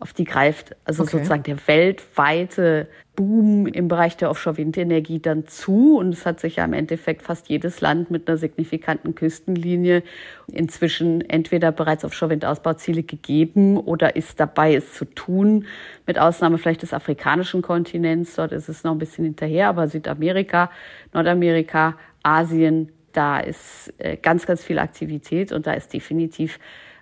auf 0.00 0.14
die 0.14 0.24
greift 0.24 0.74
also 0.84 1.02
okay. 1.02 1.12
sozusagen 1.12 1.42
der 1.42 1.58
weltweite 1.66 2.88
Boom 3.16 3.66
im 3.66 3.88
Bereich 3.88 4.16
der 4.16 4.30
Offshore-Windenergie 4.30 5.20
dann 5.20 5.46
zu. 5.46 5.98
Und 5.98 6.14
es 6.14 6.24
hat 6.24 6.40
sich 6.40 6.56
ja 6.56 6.64
im 6.64 6.72
Endeffekt 6.72 7.20
fast 7.20 7.50
jedes 7.50 7.82
Land 7.82 8.10
mit 8.10 8.26
einer 8.26 8.38
signifikanten 8.38 9.14
Küstenlinie 9.14 10.02
inzwischen 10.50 11.20
entweder 11.28 11.70
bereits 11.70 12.04
Offshore-Windausbauziele 12.04 13.02
gegeben 13.02 13.76
oder 13.76 14.16
ist 14.16 14.40
dabei, 14.40 14.74
es 14.74 14.94
zu 14.94 15.04
tun. 15.04 15.66
Mit 16.06 16.18
Ausnahme 16.18 16.56
vielleicht 16.56 16.80
des 16.80 16.94
afrikanischen 16.94 17.60
Kontinents. 17.60 18.36
Dort 18.36 18.52
ist 18.52 18.70
es 18.70 18.84
noch 18.84 18.92
ein 18.92 18.98
bisschen 18.98 19.26
hinterher, 19.26 19.68
aber 19.68 19.86
Südamerika, 19.86 20.70
Nordamerika, 21.12 21.98
Asien, 22.22 22.90
da 23.12 23.40
ist 23.40 23.92
äh, 23.98 24.16
ganz, 24.16 24.46
ganz 24.46 24.64
viel 24.64 24.78
Aktivität 24.78 25.52
und 25.52 25.66
da 25.66 25.72
ist 25.72 25.92
definitiv 25.92 26.58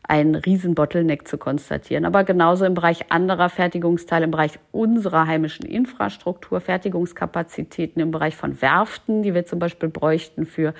ein 0.09 0.35
riesen 0.35 0.75
Bottleneck 0.75 1.29
zu 1.29 1.37
konstatieren. 1.37 2.07
Aber 2.07 2.25
genauso 2.25 2.65
im 2.65 2.73
Bereich 2.73 3.13
anderer 3.13 3.51
Fertigungsteile, 3.51 4.25
im 4.25 4.31
Bereich 4.31 4.59
unserer 4.73 5.27
heimischen 5.27 5.67
Infrastruktur, 5.67 6.61
Fertigungskapazitäten 6.61 8.01
im 8.01 8.11
Bereich 8.11 8.35
von 8.35 8.61
Werften, 8.63 9.23
die 9.23 9.35
wir 9.35 9.45
zum 9.45 9.59
Beispiel 9.59 9.91
bräuchten 9.91 10.47
für 10.47 10.73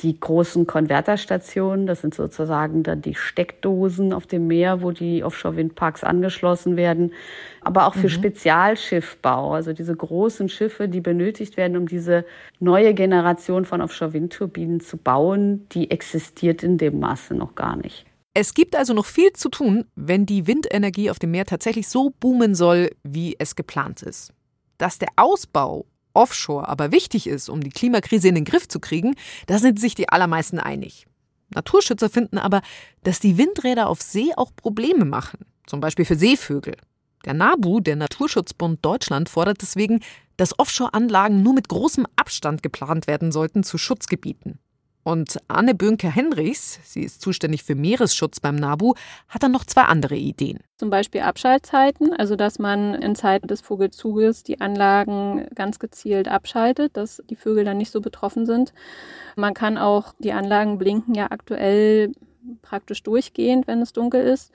die 0.00 0.18
großen 0.18 0.68
Konverterstationen. 0.68 1.88
Das 1.88 2.02
sind 2.02 2.14
sozusagen 2.14 2.84
dann 2.84 3.02
die 3.02 3.16
Steckdosen 3.16 4.12
auf 4.12 4.28
dem 4.28 4.46
Meer, 4.46 4.80
wo 4.80 4.92
die 4.92 5.24
Offshore-Windparks 5.24 6.04
angeschlossen 6.04 6.76
werden. 6.76 7.12
Aber 7.62 7.88
auch 7.88 7.94
für 7.94 8.06
mhm. 8.06 8.10
Spezialschiffbau, 8.10 9.54
also 9.54 9.72
diese 9.72 9.94
großen 9.94 10.48
Schiffe, 10.48 10.88
die 10.88 11.00
benötigt 11.00 11.56
werden, 11.56 11.76
um 11.76 11.88
diese 11.88 12.24
neue 12.60 12.94
Generation 12.94 13.64
von 13.64 13.80
Offshore-Windturbinen 13.80 14.78
zu 14.78 14.98
bauen, 14.98 15.66
die 15.72 15.90
existiert 15.90 16.62
in 16.62 16.78
dem 16.78 17.00
Maße 17.00 17.34
noch 17.34 17.56
gar 17.56 17.76
nicht. 17.76 18.06
Es 18.34 18.54
gibt 18.54 18.74
also 18.74 18.94
noch 18.94 19.04
viel 19.04 19.32
zu 19.34 19.50
tun, 19.50 19.84
wenn 19.94 20.24
die 20.24 20.46
Windenergie 20.46 21.10
auf 21.10 21.18
dem 21.18 21.32
Meer 21.32 21.44
tatsächlich 21.44 21.88
so 21.88 22.10
boomen 22.18 22.54
soll, 22.54 22.90
wie 23.02 23.36
es 23.38 23.56
geplant 23.56 24.02
ist. 24.02 24.32
Dass 24.78 24.98
der 24.98 25.10
Ausbau 25.16 25.84
offshore 26.14 26.66
aber 26.66 26.92
wichtig 26.92 27.26
ist, 27.26 27.50
um 27.50 27.62
die 27.62 27.70
Klimakrise 27.70 28.28
in 28.28 28.34
den 28.34 28.44
Griff 28.44 28.68
zu 28.68 28.80
kriegen, 28.80 29.16
da 29.46 29.58
sind 29.58 29.78
sich 29.78 29.94
die 29.94 30.08
allermeisten 30.08 30.58
einig. 30.58 31.06
Naturschützer 31.54 32.08
finden 32.08 32.38
aber, 32.38 32.62
dass 33.02 33.20
die 33.20 33.36
Windräder 33.36 33.88
auf 33.88 34.00
See 34.00 34.32
auch 34.34 34.50
Probleme 34.56 35.04
machen, 35.04 35.40
zum 35.66 35.80
Beispiel 35.80 36.06
für 36.06 36.16
Seevögel. 36.16 36.76
Der 37.26 37.34
NABU, 37.34 37.80
der 37.80 37.96
Naturschutzbund 37.96 38.84
Deutschland, 38.84 39.28
fordert 39.28 39.60
deswegen, 39.60 40.00
dass 40.38 40.58
Offshore-Anlagen 40.58 41.42
nur 41.42 41.52
mit 41.52 41.68
großem 41.68 42.06
Abstand 42.16 42.62
geplant 42.62 43.06
werden 43.06 43.30
sollten 43.30 43.62
zu 43.62 43.76
Schutzgebieten. 43.76 44.58
Und 45.04 45.38
Anne 45.48 45.74
Bönke-Henrichs, 45.74 46.78
sie 46.84 47.02
ist 47.02 47.20
zuständig 47.20 47.64
für 47.64 47.74
Meeresschutz 47.74 48.38
beim 48.38 48.54
NABU, 48.54 48.94
hat 49.28 49.42
dann 49.42 49.52
noch 49.52 49.64
zwei 49.64 49.82
andere 49.82 50.14
Ideen. 50.14 50.60
Zum 50.76 50.90
Beispiel 50.90 51.22
Abschaltzeiten, 51.22 52.12
also 52.12 52.36
dass 52.36 52.58
man 52.58 52.94
in 52.94 53.16
Zeiten 53.16 53.48
des 53.48 53.60
Vogelzuges 53.60 54.44
die 54.44 54.60
Anlagen 54.60 55.46
ganz 55.54 55.78
gezielt 55.78 56.28
abschaltet, 56.28 56.96
dass 56.96 57.22
die 57.28 57.36
Vögel 57.36 57.64
dann 57.64 57.78
nicht 57.78 57.90
so 57.90 58.00
betroffen 58.00 58.46
sind. 58.46 58.72
Man 59.34 59.54
kann 59.54 59.76
auch, 59.76 60.14
die 60.18 60.32
Anlagen 60.32 60.78
blinken 60.78 61.14
ja 61.14 61.30
aktuell 61.30 62.12
praktisch 62.62 63.02
durchgehend, 63.02 63.66
wenn 63.66 63.82
es 63.82 63.92
dunkel 63.92 64.22
ist. 64.22 64.52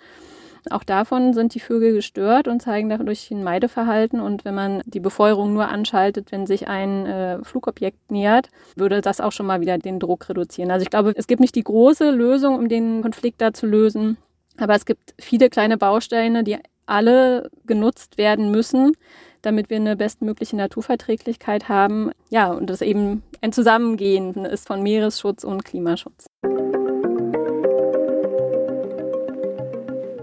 Auch 0.71 0.83
davon 0.83 1.33
sind 1.33 1.53
die 1.53 1.59
Vögel 1.59 1.93
gestört 1.93 2.47
und 2.47 2.61
zeigen 2.61 2.89
dadurch 2.89 3.31
ein 3.31 3.43
Meideverhalten. 3.43 4.19
Und 4.19 4.45
wenn 4.45 4.55
man 4.55 4.81
die 4.85 4.99
Befeuerung 4.99 5.53
nur 5.53 5.67
anschaltet, 5.67 6.31
wenn 6.31 6.47
sich 6.47 6.67
ein 6.67 7.05
äh, 7.05 7.43
Flugobjekt 7.43 8.11
nähert, 8.11 8.49
würde 8.75 9.01
das 9.01 9.21
auch 9.21 9.31
schon 9.31 9.45
mal 9.45 9.61
wieder 9.61 9.77
den 9.77 9.99
Druck 9.99 10.29
reduzieren. 10.29 10.71
Also 10.71 10.83
ich 10.83 10.89
glaube, 10.89 11.13
es 11.15 11.27
gibt 11.27 11.41
nicht 11.41 11.55
die 11.55 11.63
große 11.63 12.11
Lösung, 12.11 12.55
um 12.55 12.69
den 12.69 13.01
Konflikt 13.01 13.41
da 13.41 13.53
zu 13.53 13.65
lösen. 13.65 14.17
Aber 14.57 14.75
es 14.75 14.85
gibt 14.85 15.13
viele 15.19 15.49
kleine 15.49 15.77
Bausteine, 15.77 16.43
die 16.43 16.57
alle 16.85 17.49
genutzt 17.65 18.17
werden 18.17 18.49
müssen, 18.51 18.93
damit 19.41 19.69
wir 19.69 19.77
eine 19.77 19.95
bestmögliche 19.95 20.55
Naturverträglichkeit 20.55 21.69
haben. 21.69 22.11
Ja, 22.29 22.51
und 22.51 22.69
das 22.69 22.81
eben 22.81 23.23
ein 23.41 23.51
Zusammengehen 23.51 24.45
ist 24.45 24.67
von 24.67 24.81
Meeresschutz 24.81 25.43
und 25.43 25.63
Klimaschutz. 25.63 26.25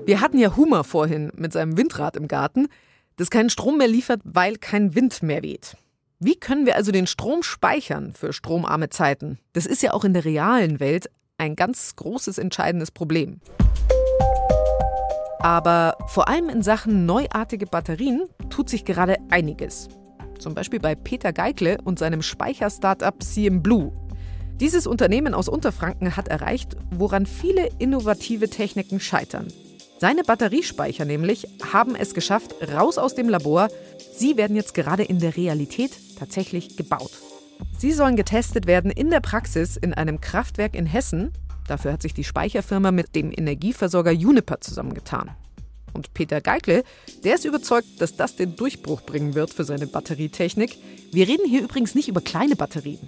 Wir 0.06 0.20
hatten 0.20 0.38
ja 0.38 0.54
Hummer 0.54 0.84
vorhin 0.84 1.32
mit 1.34 1.54
seinem 1.54 1.78
Windrad 1.78 2.16
im 2.16 2.28
Garten, 2.28 2.68
das 3.16 3.30
keinen 3.30 3.48
Strom 3.48 3.78
mehr 3.78 3.88
liefert, 3.88 4.20
weil 4.24 4.56
kein 4.56 4.94
Wind 4.94 5.22
mehr 5.22 5.42
weht. 5.42 5.76
Wie 6.18 6.36
können 6.36 6.66
wir 6.66 6.76
also 6.76 6.92
den 6.92 7.06
Strom 7.06 7.42
speichern 7.42 8.12
für 8.12 8.34
stromarme 8.34 8.90
Zeiten? 8.90 9.38
Das 9.54 9.64
ist 9.64 9.82
ja 9.82 9.94
auch 9.94 10.04
in 10.04 10.12
der 10.12 10.26
realen 10.26 10.78
Welt 10.78 11.10
ein 11.38 11.56
ganz 11.56 11.96
großes, 11.96 12.36
entscheidendes 12.36 12.90
Problem. 12.90 13.40
Aber 15.38 15.96
vor 16.06 16.28
allem 16.28 16.50
in 16.50 16.62
Sachen 16.62 17.06
neuartige 17.06 17.66
Batterien 17.66 18.24
tut 18.50 18.68
sich 18.68 18.84
gerade 18.84 19.16
einiges. 19.30 19.88
Zum 20.38 20.54
Beispiel 20.54 20.80
bei 20.80 20.94
Peter 20.94 21.32
Geikle 21.32 21.78
und 21.82 21.98
seinem 21.98 22.20
Speicher-Startup 22.20 23.22
CM 23.22 23.62
Blue. 23.62 23.90
Dieses 24.60 24.86
Unternehmen 24.86 25.32
aus 25.32 25.48
Unterfranken 25.48 26.14
hat 26.16 26.28
erreicht, 26.28 26.76
woran 26.90 27.24
viele 27.24 27.70
innovative 27.78 28.50
Techniken 28.50 29.00
scheitern. 29.00 29.48
Seine 30.04 30.22
Batteriespeicher 30.22 31.06
nämlich 31.06 31.48
haben 31.72 31.96
es 31.96 32.12
geschafft, 32.12 32.56
raus 32.74 32.98
aus 32.98 33.14
dem 33.14 33.30
Labor. 33.30 33.68
Sie 34.14 34.36
werden 34.36 34.54
jetzt 34.54 34.74
gerade 34.74 35.02
in 35.02 35.18
der 35.18 35.34
Realität 35.34 35.92
tatsächlich 36.18 36.76
gebaut. 36.76 37.12
Sie 37.78 37.90
sollen 37.90 38.14
getestet 38.14 38.66
werden 38.66 38.90
in 38.90 39.08
der 39.08 39.20
Praxis 39.20 39.78
in 39.78 39.94
einem 39.94 40.20
Kraftwerk 40.20 40.74
in 40.74 40.84
Hessen. 40.84 41.32
Dafür 41.68 41.94
hat 41.94 42.02
sich 42.02 42.12
die 42.12 42.22
Speicherfirma 42.22 42.90
mit 42.90 43.16
dem 43.16 43.32
Energieversorger 43.34 44.10
Juniper 44.10 44.60
zusammengetan. 44.60 45.30
Und 45.94 46.12
Peter 46.12 46.42
Geikle, 46.42 46.84
der 47.24 47.36
ist 47.36 47.46
überzeugt, 47.46 47.88
dass 47.98 48.14
das 48.14 48.36
den 48.36 48.56
Durchbruch 48.56 49.00
bringen 49.00 49.34
wird 49.34 49.54
für 49.54 49.64
seine 49.64 49.86
Batterietechnik. 49.86 50.76
Wir 51.12 51.26
reden 51.26 51.48
hier 51.48 51.62
übrigens 51.62 51.94
nicht 51.94 52.08
über 52.08 52.20
kleine 52.20 52.56
Batterien, 52.56 53.00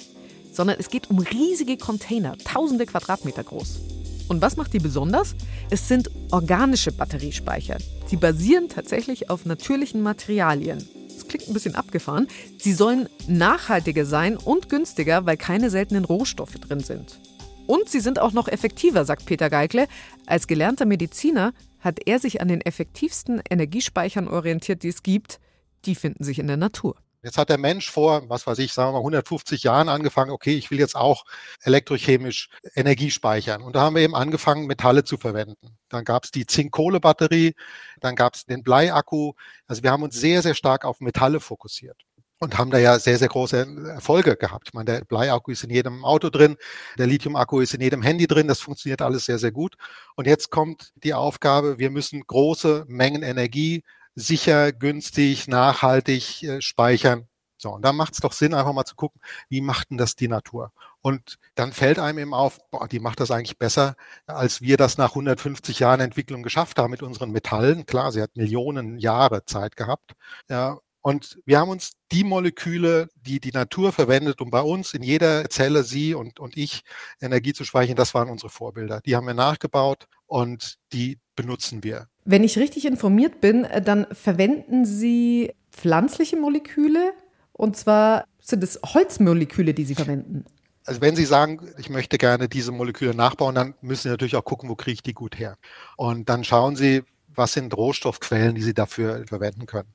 sondern 0.50 0.78
es 0.80 0.88
geht 0.88 1.10
um 1.10 1.18
riesige 1.18 1.76
Container, 1.76 2.38
tausende 2.38 2.86
Quadratmeter 2.86 3.44
groß. 3.44 3.95
Und 4.28 4.42
was 4.42 4.56
macht 4.56 4.72
die 4.72 4.78
besonders? 4.78 5.34
Es 5.70 5.88
sind 5.88 6.10
organische 6.30 6.92
Batteriespeicher. 6.92 7.78
Sie 8.06 8.16
basieren 8.16 8.68
tatsächlich 8.68 9.30
auf 9.30 9.46
natürlichen 9.46 10.02
Materialien. 10.02 10.86
Das 11.08 11.28
klingt 11.28 11.48
ein 11.48 11.54
bisschen 11.54 11.74
abgefahren. 11.74 12.28
Sie 12.58 12.72
sollen 12.72 13.08
nachhaltiger 13.28 14.04
sein 14.04 14.36
und 14.36 14.68
günstiger, 14.68 15.26
weil 15.26 15.36
keine 15.36 15.70
seltenen 15.70 16.04
Rohstoffe 16.04 16.54
drin 16.54 16.80
sind. 16.80 17.18
Und 17.66 17.88
sie 17.88 18.00
sind 18.00 18.18
auch 18.18 18.32
noch 18.32 18.48
effektiver, 18.48 19.04
sagt 19.04 19.26
Peter 19.26 19.50
Geikle. 19.50 19.88
Als 20.26 20.46
gelernter 20.46 20.86
Mediziner 20.86 21.52
hat 21.80 22.00
er 22.06 22.18
sich 22.18 22.40
an 22.40 22.48
den 22.48 22.60
effektivsten 22.60 23.40
Energiespeichern 23.48 24.28
orientiert, 24.28 24.82
die 24.82 24.88
es 24.88 25.02
gibt. 25.02 25.40
Die 25.84 25.94
finden 25.94 26.24
sich 26.24 26.38
in 26.38 26.46
der 26.46 26.56
Natur. 26.56 26.96
Jetzt 27.26 27.38
hat 27.38 27.48
der 27.48 27.58
Mensch 27.58 27.90
vor, 27.90 28.22
was 28.30 28.46
weiß 28.46 28.60
ich, 28.60 28.72
sagen 28.72 28.90
wir 28.90 28.92
mal 28.92 28.98
150 28.98 29.64
Jahren 29.64 29.88
angefangen, 29.88 30.30
okay, 30.30 30.54
ich 30.54 30.70
will 30.70 30.78
jetzt 30.78 30.94
auch 30.94 31.24
elektrochemisch 31.64 32.50
Energie 32.76 33.10
speichern. 33.10 33.62
Und 33.62 33.74
da 33.74 33.80
haben 33.80 33.96
wir 33.96 34.02
eben 34.02 34.14
angefangen, 34.14 34.68
Metalle 34.68 35.02
zu 35.02 35.16
verwenden. 35.16 35.76
Dann 35.88 36.04
gab 36.04 36.22
es 36.22 36.30
die 36.30 36.46
Zink-Kohle-Batterie, 36.46 37.54
dann 37.98 38.14
gab 38.14 38.36
es 38.36 38.46
den 38.46 38.62
Bleiakku. 38.62 39.32
Also 39.66 39.82
wir 39.82 39.90
haben 39.90 40.04
uns 40.04 40.14
sehr, 40.14 40.40
sehr 40.40 40.54
stark 40.54 40.84
auf 40.84 41.00
Metalle 41.00 41.40
fokussiert 41.40 42.00
und 42.38 42.58
haben 42.58 42.70
da 42.70 42.78
ja 42.78 43.00
sehr, 43.00 43.18
sehr 43.18 43.26
große 43.26 43.66
Erfolge 43.88 44.36
gehabt. 44.36 44.68
Ich 44.68 44.74
meine, 44.74 44.84
der 44.84 45.04
Bleiakku 45.04 45.50
ist 45.50 45.64
in 45.64 45.70
jedem 45.70 46.04
Auto 46.04 46.30
drin, 46.30 46.56
der 46.96 47.08
Lithium-Akku 47.08 47.58
ist 47.58 47.74
in 47.74 47.80
jedem 47.80 48.02
Handy 48.02 48.28
drin, 48.28 48.46
das 48.46 48.60
funktioniert 48.60 49.02
alles 49.02 49.24
sehr, 49.24 49.40
sehr 49.40 49.50
gut. 49.50 49.74
Und 50.14 50.28
jetzt 50.28 50.52
kommt 50.52 50.92
die 51.02 51.14
Aufgabe, 51.14 51.80
wir 51.80 51.90
müssen 51.90 52.22
große 52.24 52.84
Mengen 52.86 53.24
Energie 53.24 53.82
sicher, 54.16 54.72
günstig, 54.72 55.46
nachhaltig 55.48 56.42
äh, 56.42 56.60
speichern. 56.60 57.28
So, 57.58 57.70
und 57.74 57.82
da 57.82 57.92
macht 57.92 58.14
es 58.14 58.20
doch 58.20 58.32
Sinn, 58.32 58.52
einfach 58.54 58.72
mal 58.74 58.84
zu 58.84 58.96
gucken, 58.96 59.20
wie 59.48 59.60
macht 59.62 59.90
denn 59.90 59.96
das 59.98 60.14
die 60.14 60.28
Natur? 60.28 60.72
Und 61.00 61.38
dann 61.54 61.72
fällt 61.72 61.98
einem 61.98 62.18
eben 62.18 62.34
auf, 62.34 62.58
boah, 62.70 62.86
die 62.88 63.00
macht 63.00 63.20
das 63.20 63.30
eigentlich 63.30 63.58
besser, 63.58 63.96
als 64.26 64.60
wir 64.60 64.76
das 64.76 64.98
nach 64.98 65.10
150 65.10 65.78
Jahren 65.78 66.00
Entwicklung 66.00 66.42
geschafft 66.42 66.78
haben 66.78 66.90
mit 66.90 67.02
unseren 67.02 67.30
Metallen. 67.30 67.86
Klar, 67.86 68.12
sie 68.12 68.20
hat 68.22 68.36
Millionen 68.36 68.98
Jahre 68.98 69.44
Zeit 69.46 69.76
gehabt. 69.76 70.12
Ja, 70.50 70.78
und 71.06 71.38
wir 71.46 71.60
haben 71.60 71.68
uns 71.68 71.92
die 72.10 72.24
Moleküle, 72.24 73.06
die 73.14 73.38
die 73.38 73.52
Natur 73.52 73.92
verwendet, 73.92 74.40
um 74.40 74.50
bei 74.50 74.60
uns 74.60 74.92
in 74.92 75.04
jeder 75.04 75.48
Zelle, 75.48 75.84
Sie 75.84 76.14
und, 76.14 76.40
und 76.40 76.56
ich, 76.56 76.82
Energie 77.20 77.52
zu 77.52 77.62
speichern, 77.62 77.94
das 77.94 78.12
waren 78.12 78.28
unsere 78.28 78.50
Vorbilder. 78.50 79.00
Die 79.06 79.14
haben 79.14 79.24
wir 79.24 79.32
nachgebaut 79.32 80.08
und 80.26 80.78
die 80.92 81.20
benutzen 81.36 81.84
wir. 81.84 82.08
Wenn 82.24 82.42
ich 82.42 82.58
richtig 82.58 82.86
informiert 82.86 83.40
bin, 83.40 83.62
äh, 83.62 83.80
dann 83.80 84.08
verwenden 84.10 84.84
Sie 84.84 85.52
pflanzliche 85.70 86.36
Moleküle 86.36 87.12
und 87.52 87.76
zwar 87.76 88.24
sind 88.40 88.64
es 88.64 88.80
Holzmoleküle, 88.84 89.74
die 89.74 89.84
Sie 89.84 89.94
verwenden. 89.94 90.44
Also 90.86 91.00
wenn 91.02 91.14
Sie 91.14 91.24
sagen, 91.24 91.60
ich 91.78 91.88
möchte 91.88 92.18
gerne 92.18 92.48
diese 92.48 92.72
Moleküle 92.72 93.14
nachbauen, 93.14 93.54
dann 93.54 93.74
müssen 93.80 94.02
Sie 94.02 94.08
natürlich 94.08 94.34
auch 94.34 94.44
gucken, 94.44 94.68
wo 94.68 94.74
kriege 94.74 94.94
ich 94.94 95.02
die 95.04 95.14
gut 95.14 95.38
her. 95.38 95.56
Und 95.96 96.28
dann 96.28 96.42
schauen 96.42 96.74
Sie, 96.74 97.04
was 97.28 97.52
sind 97.52 97.76
Rohstoffquellen, 97.76 98.56
die 98.56 98.62
Sie 98.62 98.74
dafür 98.74 99.24
verwenden 99.28 99.66
können. 99.66 99.92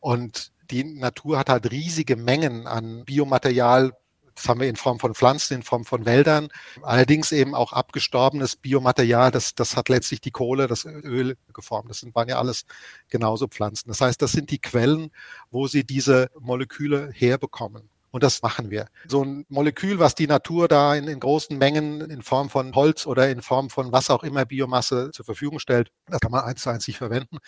Und 0.00 0.52
die 0.70 0.84
Natur 0.84 1.38
hat 1.38 1.48
halt 1.48 1.70
riesige 1.70 2.16
Mengen 2.16 2.66
an 2.66 3.04
Biomaterial, 3.04 3.92
das 4.38 4.48
haben 4.48 4.60
wir 4.60 4.68
in 4.68 4.76
Form 4.76 5.00
von 5.00 5.14
Pflanzen, 5.14 5.54
in 5.54 5.62
Form 5.64 5.84
von 5.84 6.06
Wäldern. 6.06 6.48
Allerdings 6.82 7.32
eben 7.32 7.56
auch 7.56 7.72
abgestorbenes 7.72 8.54
Biomaterial. 8.54 9.32
Das, 9.32 9.56
das 9.56 9.76
hat 9.76 9.88
letztlich 9.88 10.20
die 10.20 10.30
Kohle, 10.30 10.68
das 10.68 10.84
Öl 10.84 11.36
geformt. 11.52 11.90
Das 11.90 11.98
sind, 11.98 12.14
waren 12.14 12.28
ja 12.28 12.38
alles 12.38 12.64
genauso 13.08 13.48
Pflanzen. 13.48 13.88
Das 13.88 14.00
heißt, 14.00 14.22
das 14.22 14.30
sind 14.30 14.50
die 14.52 14.60
Quellen, 14.60 15.10
wo 15.50 15.66
sie 15.66 15.82
diese 15.82 16.30
Moleküle 16.38 17.10
herbekommen. 17.12 17.90
Und 18.10 18.22
das 18.22 18.40
machen 18.40 18.70
wir. 18.70 18.86
So 19.06 19.22
ein 19.24 19.44
Molekül, 19.48 19.98
was 19.98 20.14
die 20.14 20.26
Natur 20.26 20.66
da 20.68 20.94
in, 20.94 21.08
in, 21.08 21.20
großen 21.20 21.58
Mengen 21.58 22.00
in 22.00 22.22
Form 22.22 22.48
von 22.48 22.74
Holz 22.74 23.06
oder 23.06 23.28
in 23.28 23.42
Form 23.42 23.68
von 23.70 23.92
was 23.92 24.08
auch 24.08 24.22
immer 24.22 24.46
Biomasse 24.46 25.10
zur 25.12 25.24
Verfügung 25.24 25.58
stellt, 25.58 25.90
das 26.06 26.20
kann 26.20 26.32
man 26.32 26.44
eins 26.44 26.62
zu 26.62 26.70
eins 26.70 26.86
nicht 26.86 26.96
verwenden. 26.96 27.38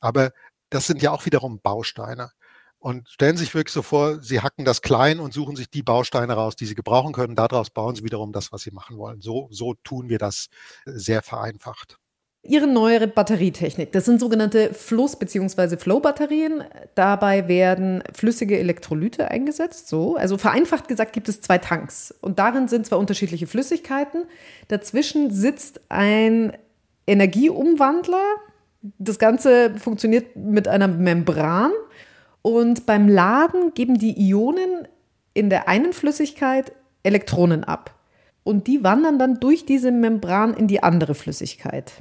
Aber 0.00 0.30
das 0.70 0.86
sind 0.86 1.02
ja 1.02 1.10
auch 1.12 1.26
wiederum 1.26 1.60
Bausteine 1.60 2.30
und 2.78 3.08
stellen 3.08 3.38
sich 3.38 3.54
wirklich 3.54 3.72
so 3.72 3.80
vor, 3.80 4.22
sie 4.22 4.40
hacken 4.40 4.66
das 4.66 4.82
klein 4.82 5.18
und 5.18 5.32
suchen 5.32 5.56
sich 5.56 5.70
die 5.70 5.82
Bausteine 5.82 6.34
raus, 6.34 6.54
die 6.54 6.66
sie 6.66 6.74
gebrauchen 6.74 7.14
können. 7.14 7.34
Daraus 7.34 7.70
bauen 7.70 7.94
sie 7.94 8.04
wiederum 8.04 8.30
das, 8.32 8.52
was 8.52 8.62
sie 8.62 8.72
machen 8.72 8.98
wollen. 8.98 9.22
So, 9.22 9.48
so 9.50 9.74
tun 9.84 10.10
wir 10.10 10.18
das 10.18 10.48
sehr 10.84 11.22
vereinfacht. 11.22 11.98
Ihre 12.46 12.66
neuere 12.66 13.06
Batterietechnik, 13.06 13.90
das 13.92 14.04
sind 14.04 14.20
sogenannte 14.20 14.74
Fluss- 14.74 15.18
bzw. 15.18 15.78
Flow-Batterien. 15.78 16.62
Dabei 16.94 17.48
werden 17.48 18.04
flüssige 18.12 18.58
Elektrolyte 18.58 19.30
eingesetzt. 19.30 19.88
So. 19.88 20.16
Also 20.16 20.36
vereinfacht 20.36 20.86
gesagt 20.86 21.14
gibt 21.14 21.30
es 21.30 21.40
zwei 21.40 21.56
Tanks. 21.56 22.14
Und 22.20 22.38
darin 22.38 22.68
sind 22.68 22.84
zwar 22.84 22.98
unterschiedliche 22.98 23.46
Flüssigkeiten. 23.46 24.26
Dazwischen 24.68 25.30
sitzt 25.30 25.80
ein 25.88 26.54
Energieumwandler. 27.06 28.36
Das 28.98 29.18
Ganze 29.18 29.74
funktioniert 29.78 30.36
mit 30.36 30.68
einer 30.68 30.88
Membran. 30.88 31.72
Und 32.42 32.84
beim 32.84 33.08
Laden 33.08 33.72
geben 33.72 33.98
die 33.98 34.28
Ionen 34.28 34.86
in 35.32 35.48
der 35.48 35.68
einen 35.68 35.92
Flüssigkeit 35.92 36.72
Elektronen 37.02 37.64
ab. 37.64 37.98
Und 38.42 38.66
die 38.66 38.84
wandern 38.84 39.18
dann 39.18 39.40
durch 39.40 39.64
diese 39.64 39.90
Membran 39.90 40.52
in 40.52 40.68
die 40.68 40.82
andere 40.82 41.14
Flüssigkeit. 41.14 41.92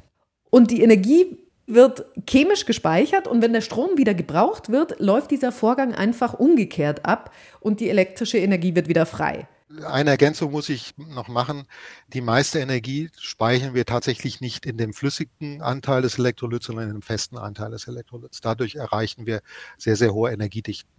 Und 0.49 0.71
die 0.71 0.83
Energie 0.83 1.37
wird 1.65 2.05
chemisch 2.29 2.65
gespeichert 2.65 3.27
und 3.27 3.41
wenn 3.41 3.53
der 3.53 3.61
Strom 3.61 3.97
wieder 3.97 4.13
gebraucht 4.13 4.69
wird, 4.69 4.99
läuft 4.99 5.31
dieser 5.31 5.53
Vorgang 5.53 5.95
einfach 5.95 6.33
umgekehrt 6.33 7.05
ab 7.05 7.31
und 7.61 7.79
die 7.79 7.89
elektrische 7.89 8.37
Energie 8.37 8.75
wird 8.75 8.89
wieder 8.89 9.05
frei. 9.05 9.47
Eine 9.85 10.11
Ergänzung 10.11 10.51
muss 10.51 10.69
ich 10.69 10.93
noch 10.97 11.27
machen. 11.27 11.65
Die 12.07 12.21
meiste 12.21 12.59
Energie 12.59 13.09
speichern 13.17 13.73
wir 13.73 13.85
tatsächlich 13.85 14.41
nicht 14.41 14.65
in 14.65 14.77
dem 14.77 14.93
flüssigen 14.93 15.61
Anteil 15.61 16.01
des 16.01 16.19
Elektrolyts, 16.19 16.65
sondern 16.67 16.89
in 16.89 16.93
dem 16.93 17.01
festen 17.01 17.37
Anteil 17.37 17.71
des 17.71 17.87
Elektrolyts. 17.87 18.41
Dadurch 18.41 18.75
erreichen 18.75 19.25
wir 19.25 19.41
sehr, 19.77 19.95
sehr 19.95 20.13
hohe 20.13 20.31
Energiedichten. 20.31 20.91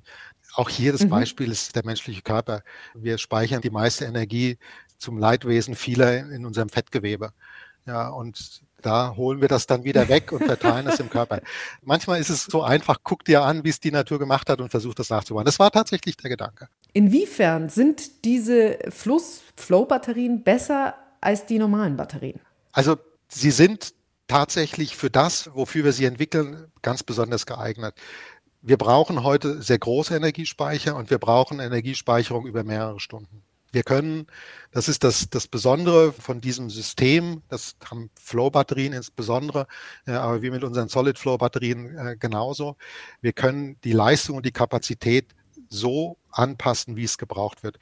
Auch 0.54 0.68
hier 0.68 0.92
das 0.92 1.04
mhm. 1.04 1.10
Beispiel 1.10 1.50
ist 1.50 1.76
der 1.76 1.84
menschliche 1.84 2.22
Körper. 2.22 2.62
Wir 2.94 3.18
speichern 3.18 3.60
die 3.60 3.70
meiste 3.70 4.04
Energie 4.04 4.58
zum 4.98 5.18
Leidwesen 5.18 5.74
vieler 5.74 6.18
in 6.30 6.46
unserem 6.46 6.68
Fettgewebe. 6.68 7.32
Ja, 7.86 8.08
und 8.08 8.62
da 8.80 9.14
holen 9.16 9.40
wir 9.40 9.48
das 9.48 9.66
dann 9.66 9.84
wieder 9.84 10.08
weg 10.08 10.32
und 10.32 10.44
verteilen 10.44 10.86
es 10.86 11.00
im 11.00 11.10
Körper. 11.10 11.40
Manchmal 11.82 12.20
ist 12.20 12.30
es 12.30 12.44
so 12.44 12.62
einfach, 12.62 12.98
guck 13.02 13.24
dir 13.24 13.42
an, 13.42 13.64
wie 13.64 13.70
es 13.70 13.80
die 13.80 13.90
Natur 13.90 14.18
gemacht 14.18 14.48
hat 14.48 14.60
und 14.60 14.70
versuch 14.70 14.94
das 14.94 15.10
nachzubauen. 15.10 15.44
Das 15.44 15.58
war 15.58 15.70
tatsächlich 15.70 16.16
der 16.16 16.30
Gedanke. 16.30 16.68
Inwiefern 16.94 17.68
sind 17.70 18.24
diese 18.24 18.78
Fluss-Flow-Batterien 18.88 20.44
besser 20.44 20.94
als 21.20 21.44
die 21.44 21.58
normalen 21.58 21.96
Batterien? 21.96 22.40
Also 22.70 22.96
sie 23.28 23.50
sind 23.50 23.94
tatsächlich 24.28 24.96
für 24.96 25.10
das, 25.10 25.50
wofür 25.54 25.84
wir 25.84 25.92
sie 25.92 26.04
entwickeln, 26.04 26.70
ganz 26.82 27.02
besonders 27.02 27.46
geeignet. 27.46 27.96
Wir 28.62 28.76
brauchen 28.76 29.24
heute 29.24 29.60
sehr 29.60 29.78
große 29.78 30.14
Energiespeicher 30.14 30.94
und 30.94 31.10
wir 31.10 31.18
brauchen 31.18 31.58
Energiespeicherung 31.58 32.46
über 32.46 32.62
mehrere 32.62 33.00
Stunden. 33.00 33.42
Wir 33.72 33.82
können, 33.82 34.28
das 34.70 34.88
ist 34.88 35.02
das, 35.02 35.28
das 35.28 35.48
Besondere 35.48 36.12
von 36.12 36.40
diesem 36.40 36.70
System, 36.70 37.42
das 37.48 37.74
haben 37.90 38.08
Flow-Batterien 38.22 38.92
insbesondere, 38.92 39.66
äh, 40.06 40.12
aber 40.12 40.42
wie 40.42 40.50
mit 40.50 40.62
unseren 40.62 40.88
Solid-Flow-Batterien 40.88 41.98
äh, 41.98 42.16
genauso. 42.16 42.76
Wir 43.20 43.32
können 43.32 43.80
die 43.82 43.92
Leistung 43.92 44.36
und 44.36 44.46
die 44.46 44.52
Kapazität 44.52 45.34
so 45.68 46.16
anpassen, 46.30 46.96
wie 46.96 47.04
es 47.04 47.18
gebraucht 47.18 47.62
wird. 47.62 47.78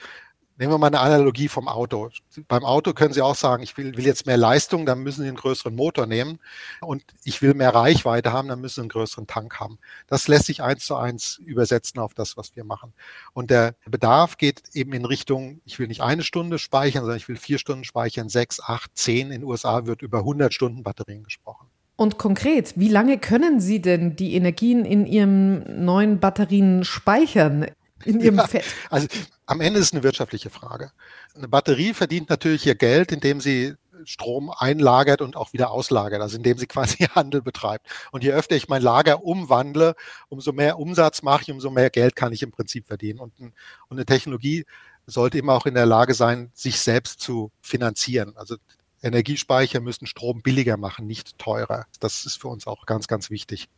Nehmen 0.58 0.74
wir 0.74 0.78
mal 0.78 0.88
eine 0.88 1.00
Analogie 1.00 1.48
vom 1.48 1.66
Auto. 1.66 2.10
Beim 2.46 2.64
Auto 2.64 2.92
können 2.92 3.12
Sie 3.12 3.22
auch 3.22 3.34
sagen, 3.34 3.62
ich 3.62 3.76
will, 3.76 3.96
will, 3.96 4.04
jetzt 4.04 4.26
mehr 4.26 4.36
Leistung, 4.36 4.86
dann 4.86 5.02
müssen 5.02 5.22
Sie 5.22 5.28
einen 5.28 5.36
größeren 5.36 5.74
Motor 5.74 6.06
nehmen. 6.06 6.38
Und 6.80 7.02
ich 7.24 7.40
will 7.42 7.54
mehr 7.54 7.74
Reichweite 7.74 8.32
haben, 8.32 8.46
dann 8.48 8.60
müssen 8.60 8.74
Sie 8.76 8.80
einen 8.82 8.88
größeren 8.90 9.26
Tank 9.26 9.58
haben. 9.58 9.78
Das 10.06 10.28
lässt 10.28 10.46
sich 10.46 10.62
eins 10.62 10.84
zu 10.84 10.94
eins 10.94 11.38
übersetzen 11.38 12.00
auf 12.00 12.14
das, 12.14 12.36
was 12.36 12.54
wir 12.54 12.62
machen. 12.62 12.92
Und 13.32 13.50
der 13.50 13.74
Bedarf 13.86 14.36
geht 14.36 14.62
eben 14.72 14.92
in 14.92 15.04
Richtung, 15.04 15.62
ich 15.64 15.80
will 15.80 15.88
nicht 15.88 16.02
eine 16.02 16.22
Stunde 16.22 16.60
speichern, 16.60 17.00
sondern 17.02 17.16
ich 17.16 17.28
will 17.28 17.36
vier 17.36 17.58
Stunden 17.58 17.84
speichern, 17.84 18.28
sechs, 18.28 18.60
acht, 18.60 18.90
zehn. 18.94 19.32
In 19.32 19.40
den 19.40 19.44
USA 19.44 19.86
wird 19.86 20.02
über 20.02 20.18
100 20.18 20.54
Stunden 20.54 20.82
Batterien 20.84 21.24
gesprochen. 21.24 21.71
Und 21.96 22.18
konkret, 22.18 22.72
wie 22.76 22.88
lange 22.88 23.18
können 23.18 23.60
Sie 23.60 23.80
denn 23.80 24.16
die 24.16 24.34
Energien 24.34 24.84
in 24.84 25.06
Ihren 25.06 25.84
neuen 25.84 26.20
Batterien 26.20 26.84
speichern? 26.84 27.66
In 28.04 28.20
Ihrem 28.20 28.36
ja, 28.36 28.46
Fett? 28.46 28.64
Also 28.90 29.06
am 29.46 29.60
Ende 29.60 29.78
ist 29.78 29.86
es 29.86 29.92
eine 29.92 30.02
wirtschaftliche 30.02 30.50
Frage. 30.50 30.90
Eine 31.34 31.48
Batterie 31.48 31.94
verdient 31.94 32.30
natürlich 32.30 32.66
ihr 32.66 32.74
Geld, 32.74 33.12
indem 33.12 33.40
sie 33.40 33.74
Strom 34.04 34.50
einlagert 34.50 35.20
und 35.20 35.36
auch 35.36 35.52
wieder 35.52 35.70
auslagert, 35.70 36.20
also 36.20 36.36
indem 36.36 36.58
sie 36.58 36.66
quasi 36.68 37.04
Handel 37.14 37.42
betreibt. 37.42 37.86
Und 38.10 38.24
je 38.24 38.32
öfter 38.32 38.56
ich 38.56 38.68
mein 38.68 38.82
Lager 38.82 39.24
umwandle, 39.24 39.94
umso 40.28 40.52
mehr 40.52 40.78
Umsatz 40.78 41.22
mache 41.22 41.42
ich, 41.42 41.50
umso 41.50 41.70
mehr 41.70 41.90
Geld 41.90 42.16
kann 42.16 42.32
ich 42.32 42.42
im 42.42 42.50
Prinzip 42.50 42.86
verdienen. 42.86 43.20
Und, 43.20 43.38
und 43.38 43.52
eine 43.90 44.06
Technologie 44.06 44.64
sollte 45.06 45.38
immer 45.38 45.54
auch 45.54 45.66
in 45.66 45.74
der 45.74 45.86
Lage 45.86 46.14
sein, 46.14 46.50
sich 46.54 46.80
selbst 46.80 47.20
zu 47.20 47.50
finanzieren. 47.60 48.32
Also 48.36 48.56
Energiespeicher 49.02 49.80
müssen 49.80 50.06
Strom 50.06 50.42
billiger 50.42 50.76
machen, 50.76 51.06
nicht 51.06 51.38
teurer. 51.38 51.86
Das 52.00 52.24
ist 52.24 52.40
für 52.40 52.48
uns 52.48 52.66
auch 52.66 52.86
ganz, 52.86 53.08
ganz 53.08 53.30
wichtig. 53.30 53.68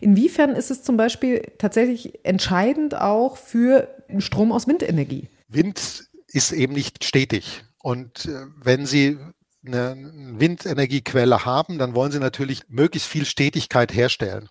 Inwiefern 0.00 0.50
ist 0.50 0.70
es 0.70 0.82
zum 0.82 0.96
Beispiel 0.96 1.52
tatsächlich 1.58 2.24
entscheidend 2.24 2.94
auch 2.94 3.36
für 3.36 3.88
Strom 4.18 4.52
aus 4.52 4.66
Windenergie? 4.66 5.28
Wind 5.48 6.08
ist 6.26 6.52
eben 6.52 6.72
nicht 6.72 7.04
stetig. 7.04 7.64
Und 7.82 8.26
äh, 8.26 8.46
wenn 8.56 8.86
Sie 8.86 9.18
eine 9.64 9.96
Windenergiequelle 10.38 11.44
haben, 11.44 11.78
dann 11.78 11.94
wollen 11.94 12.12
Sie 12.12 12.18
natürlich 12.18 12.62
möglichst 12.68 13.08
viel 13.08 13.26
Stetigkeit 13.26 13.94
herstellen. 13.94 14.48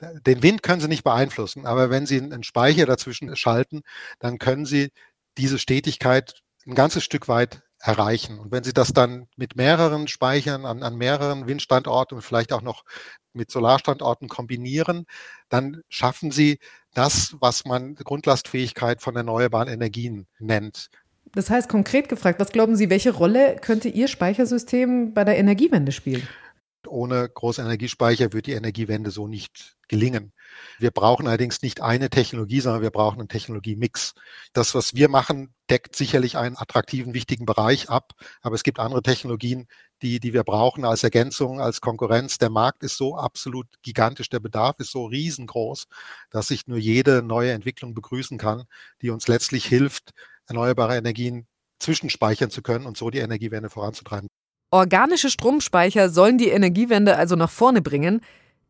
Den 0.00 0.42
Wind 0.42 0.62
können 0.62 0.80
Sie 0.80 0.88
nicht 0.88 1.04
beeinflussen, 1.04 1.66
aber 1.66 1.90
wenn 1.90 2.06
Sie 2.06 2.20
einen 2.20 2.44
Speicher 2.44 2.86
dazwischen 2.86 3.34
schalten, 3.36 3.82
dann 4.20 4.38
können 4.38 4.64
Sie 4.64 4.90
diese 5.36 5.58
Stetigkeit 5.58 6.42
ein 6.66 6.74
ganzes 6.74 7.04
Stück 7.04 7.28
weit 7.28 7.62
erreichen. 7.80 8.38
Und 8.38 8.50
wenn 8.50 8.64
Sie 8.64 8.72
das 8.72 8.92
dann 8.92 9.28
mit 9.36 9.56
mehreren 9.56 10.08
Speichern 10.08 10.64
an, 10.64 10.82
an 10.82 10.96
mehreren 10.96 11.46
Windstandorten 11.46 12.16
und 12.16 12.22
vielleicht 12.22 12.52
auch 12.52 12.62
noch 12.62 12.84
mit 13.32 13.50
Solarstandorten 13.50 14.28
kombinieren, 14.28 15.06
dann 15.48 15.82
schaffen 15.88 16.30
Sie 16.30 16.58
das, 16.94 17.36
was 17.40 17.64
man 17.64 17.94
Grundlastfähigkeit 17.94 19.00
von 19.00 19.14
erneuerbaren 19.14 19.68
Energien 19.68 20.26
nennt. 20.38 20.90
Das 21.34 21.50
heißt 21.50 21.68
konkret 21.68 22.08
gefragt, 22.08 22.40
was 22.40 22.50
glauben 22.50 22.74
Sie, 22.74 22.90
welche 22.90 23.10
Rolle 23.10 23.56
könnte 23.60 23.88
Ihr 23.88 24.08
Speichersystem 24.08 25.12
bei 25.12 25.24
der 25.24 25.38
Energiewende 25.38 25.92
spielen? 25.92 26.26
Ohne 26.86 27.28
große 27.28 27.60
Energiespeicher 27.60 28.32
wird 28.32 28.46
die 28.46 28.52
Energiewende 28.52 29.10
so 29.10 29.26
nicht 29.26 29.76
gelingen. 29.88 30.32
Wir 30.78 30.90
brauchen 30.90 31.26
allerdings 31.26 31.62
nicht 31.62 31.80
eine 31.80 32.10
Technologie, 32.10 32.60
sondern 32.60 32.82
wir 32.82 32.90
brauchen 32.90 33.18
einen 33.18 33.28
Technologiemix. 33.28 34.14
Das, 34.52 34.74
was 34.74 34.94
wir 34.94 35.08
machen, 35.08 35.54
deckt 35.70 35.96
sicherlich 35.96 36.36
einen 36.36 36.56
attraktiven, 36.56 37.14
wichtigen 37.14 37.46
Bereich 37.46 37.90
ab, 37.90 38.12
aber 38.42 38.54
es 38.54 38.62
gibt 38.62 38.78
andere 38.78 39.02
Technologien, 39.02 39.66
die, 40.02 40.20
die 40.20 40.32
wir 40.32 40.44
brauchen 40.44 40.84
als 40.84 41.02
Ergänzung, 41.02 41.60
als 41.60 41.80
Konkurrenz. 41.80 42.38
Der 42.38 42.50
Markt 42.50 42.82
ist 42.84 42.96
so 42.96 43.16
absolut 43.16 43.66
gigantisch, 43.82 44.28
der 44.28 44.40
Bedarf 44.40 44.78
ist 44.78 44.92
so 44.92 45.06
riesengroß, 45.06 45.86
dass 46.30 46.50
ich 46.50 46.66
nur 46.66 46.78
jede 46.78 47.22
neue 47.22 47.52
Entwicklung 47.52 47.94
begrüßen 47.94 48.38
kann, 48.38 48.64
die 49.02 49.10
uns 49.10 49.26
letztlich 49.26 49.66
hilft, 49.66 50.12
erneuerbare 50.46 50.96
Energien 50.96 51.46
zwischenspeichern 51.78 52.50
zu 52.50 52.62
können 52.62 52.86
und 52.86 52.96
so 52.96 53.10
die 53.10 53.18
Energiewende 53.18 53.70
voranzutreiben. 53.70 54.28
Organische 54.70 55.30
Stromspeicher 55.30 56.10
sollen 56.10 56.36
die 56.36 56.48
Energiewende 56.48 57.16
also 57.16 57.36
nach 57.36 57.50
vorne 57.50 57.80
bringen. 57.80 58.20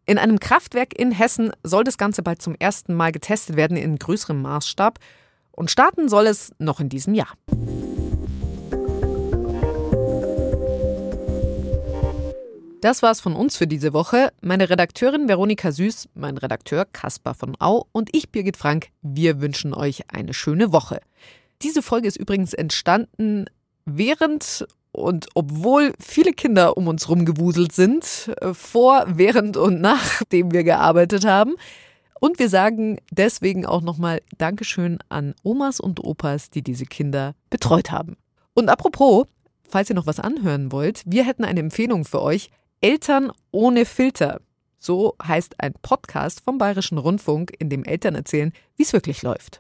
In 0.07 0.17
einem 0.17 0.39
Kraftwerk 0.39 0.97
in 0.97 1.11
Hessen 1.11 1.51
soll 1.65 1.83
das 1.83 1.99
Ganze 1.99 2.23
bald 2.23 2.41
zum 2.41 2.55
ersten 2.57 2.95
Mal 2.95 3.11
getestet 3.11 3.57
werden 3.57 3.77
in 3.77 3.99
größerem 3.99 4.41
Maßstab. 4.41 5.01
Und 5.51 5.73
starten 5.73 6.09
soll 6.09 6.29
es 6.29 6.53
noch 6.61 6.79
in 6.79 6.89
diesem 6.89 7.15
Jahr. 7.15 7.33
Das 12.81 13.03
war's 13.03 13.21
von 13.21 13.35
uns 13.35 13.57
für 13.57 13.67
diese 13.67 13.93
Woche. 13.93 14.33
Meine 14.41 14.71
Redakteurin 14.71 15.27
Veronika 15.27 15.73
Süß, 15.73 16.11
mein 16.15 16.39
Redakteur 16.39 16.85
Caspar 16.85 17.35
von 17.35 17.57
Au 17.59 17.89
und 17.91 18.15
ich, 18.15 18.31
Birgit 18.31 18.57
Frank, 18.57 18.91
wir 19.03 19.41
wünschen 19.41 19.75
euch 19.75 20.05
eine 20.13 20.33
schöne 20.33 20.71
Woche. 20.71 21.01
Diese 21.61 21.83
Folge 21.83 22.07
ist 22.07 22.17
übrigens 22.17 22.55
entstanden 22.55 23.47
während 23.85 24.65
und 24.93 25.29
obwohl 25.35 25.93
viele 26.01 26.33
Kinder 26.33 26.77
um 26.77 26.89
uns 26.89 27.09
rumgewuselt 27.09 27.73
sind, 27.73 28.31
äh, 28.41 28.55
vor, 28.55 29.05
während 29.09 29.57
und 29.57 29.81
nachdem 29.81 30.53
wir 30.53 30.65
gearbeitet 30.65 31.25
haben. 31.25 31.55
Und 32.21 32.39
wir 32.39 32.49
sagen 32.49 32.99
deswegen 33.11 33.65
auch 33.65 33.81
nochmal 33.81 34.23
Dankeschön 34.39 34.99
an 35.09 35.35
Omas 35.45 35.79
und 35.79 36.03
Opas, 36.03 36.51
die 36.51 36.63
diese 36.63 36.85
Kinder 36.85 37.35
betreut 37.49 37.93
haben. 37.93 38.17
Und 38.55 38.69
apropos, 38.69 39.27
falls 39.69 39.89
ihr 39.89 39.95
noch 39.95 40.07
was 40.07 40.19
anhören 40.19 40.73
wollt, 40.73 41.03
wir 41.07 41.25
hätten 41.25 41.45
eine 41.45 41.61
Empfehlung 41.61 42.05
für 42.05 42.21
euch. 42.21 42.51
Eltern 42.81 43.31
ohne 43.53 43.85
Filter. 43.85 44.41
So 44.81 45.17
heißt 45.23 45.61
ein 45.61 45.75
Podcast 45.83 46.41
vom 46.45 46.59
Bayerischen 46.59 46.99
Rundfunk, 46.99 47.53
in 47.59 47.69
dem 47.69 47.85
Eltern 47.85 48.15
erzählen, 48.15 48.53
wie 48.77 48.85
es 48.85 48.93
wirklich 48.93 49.23
läuft. 49.23 49.57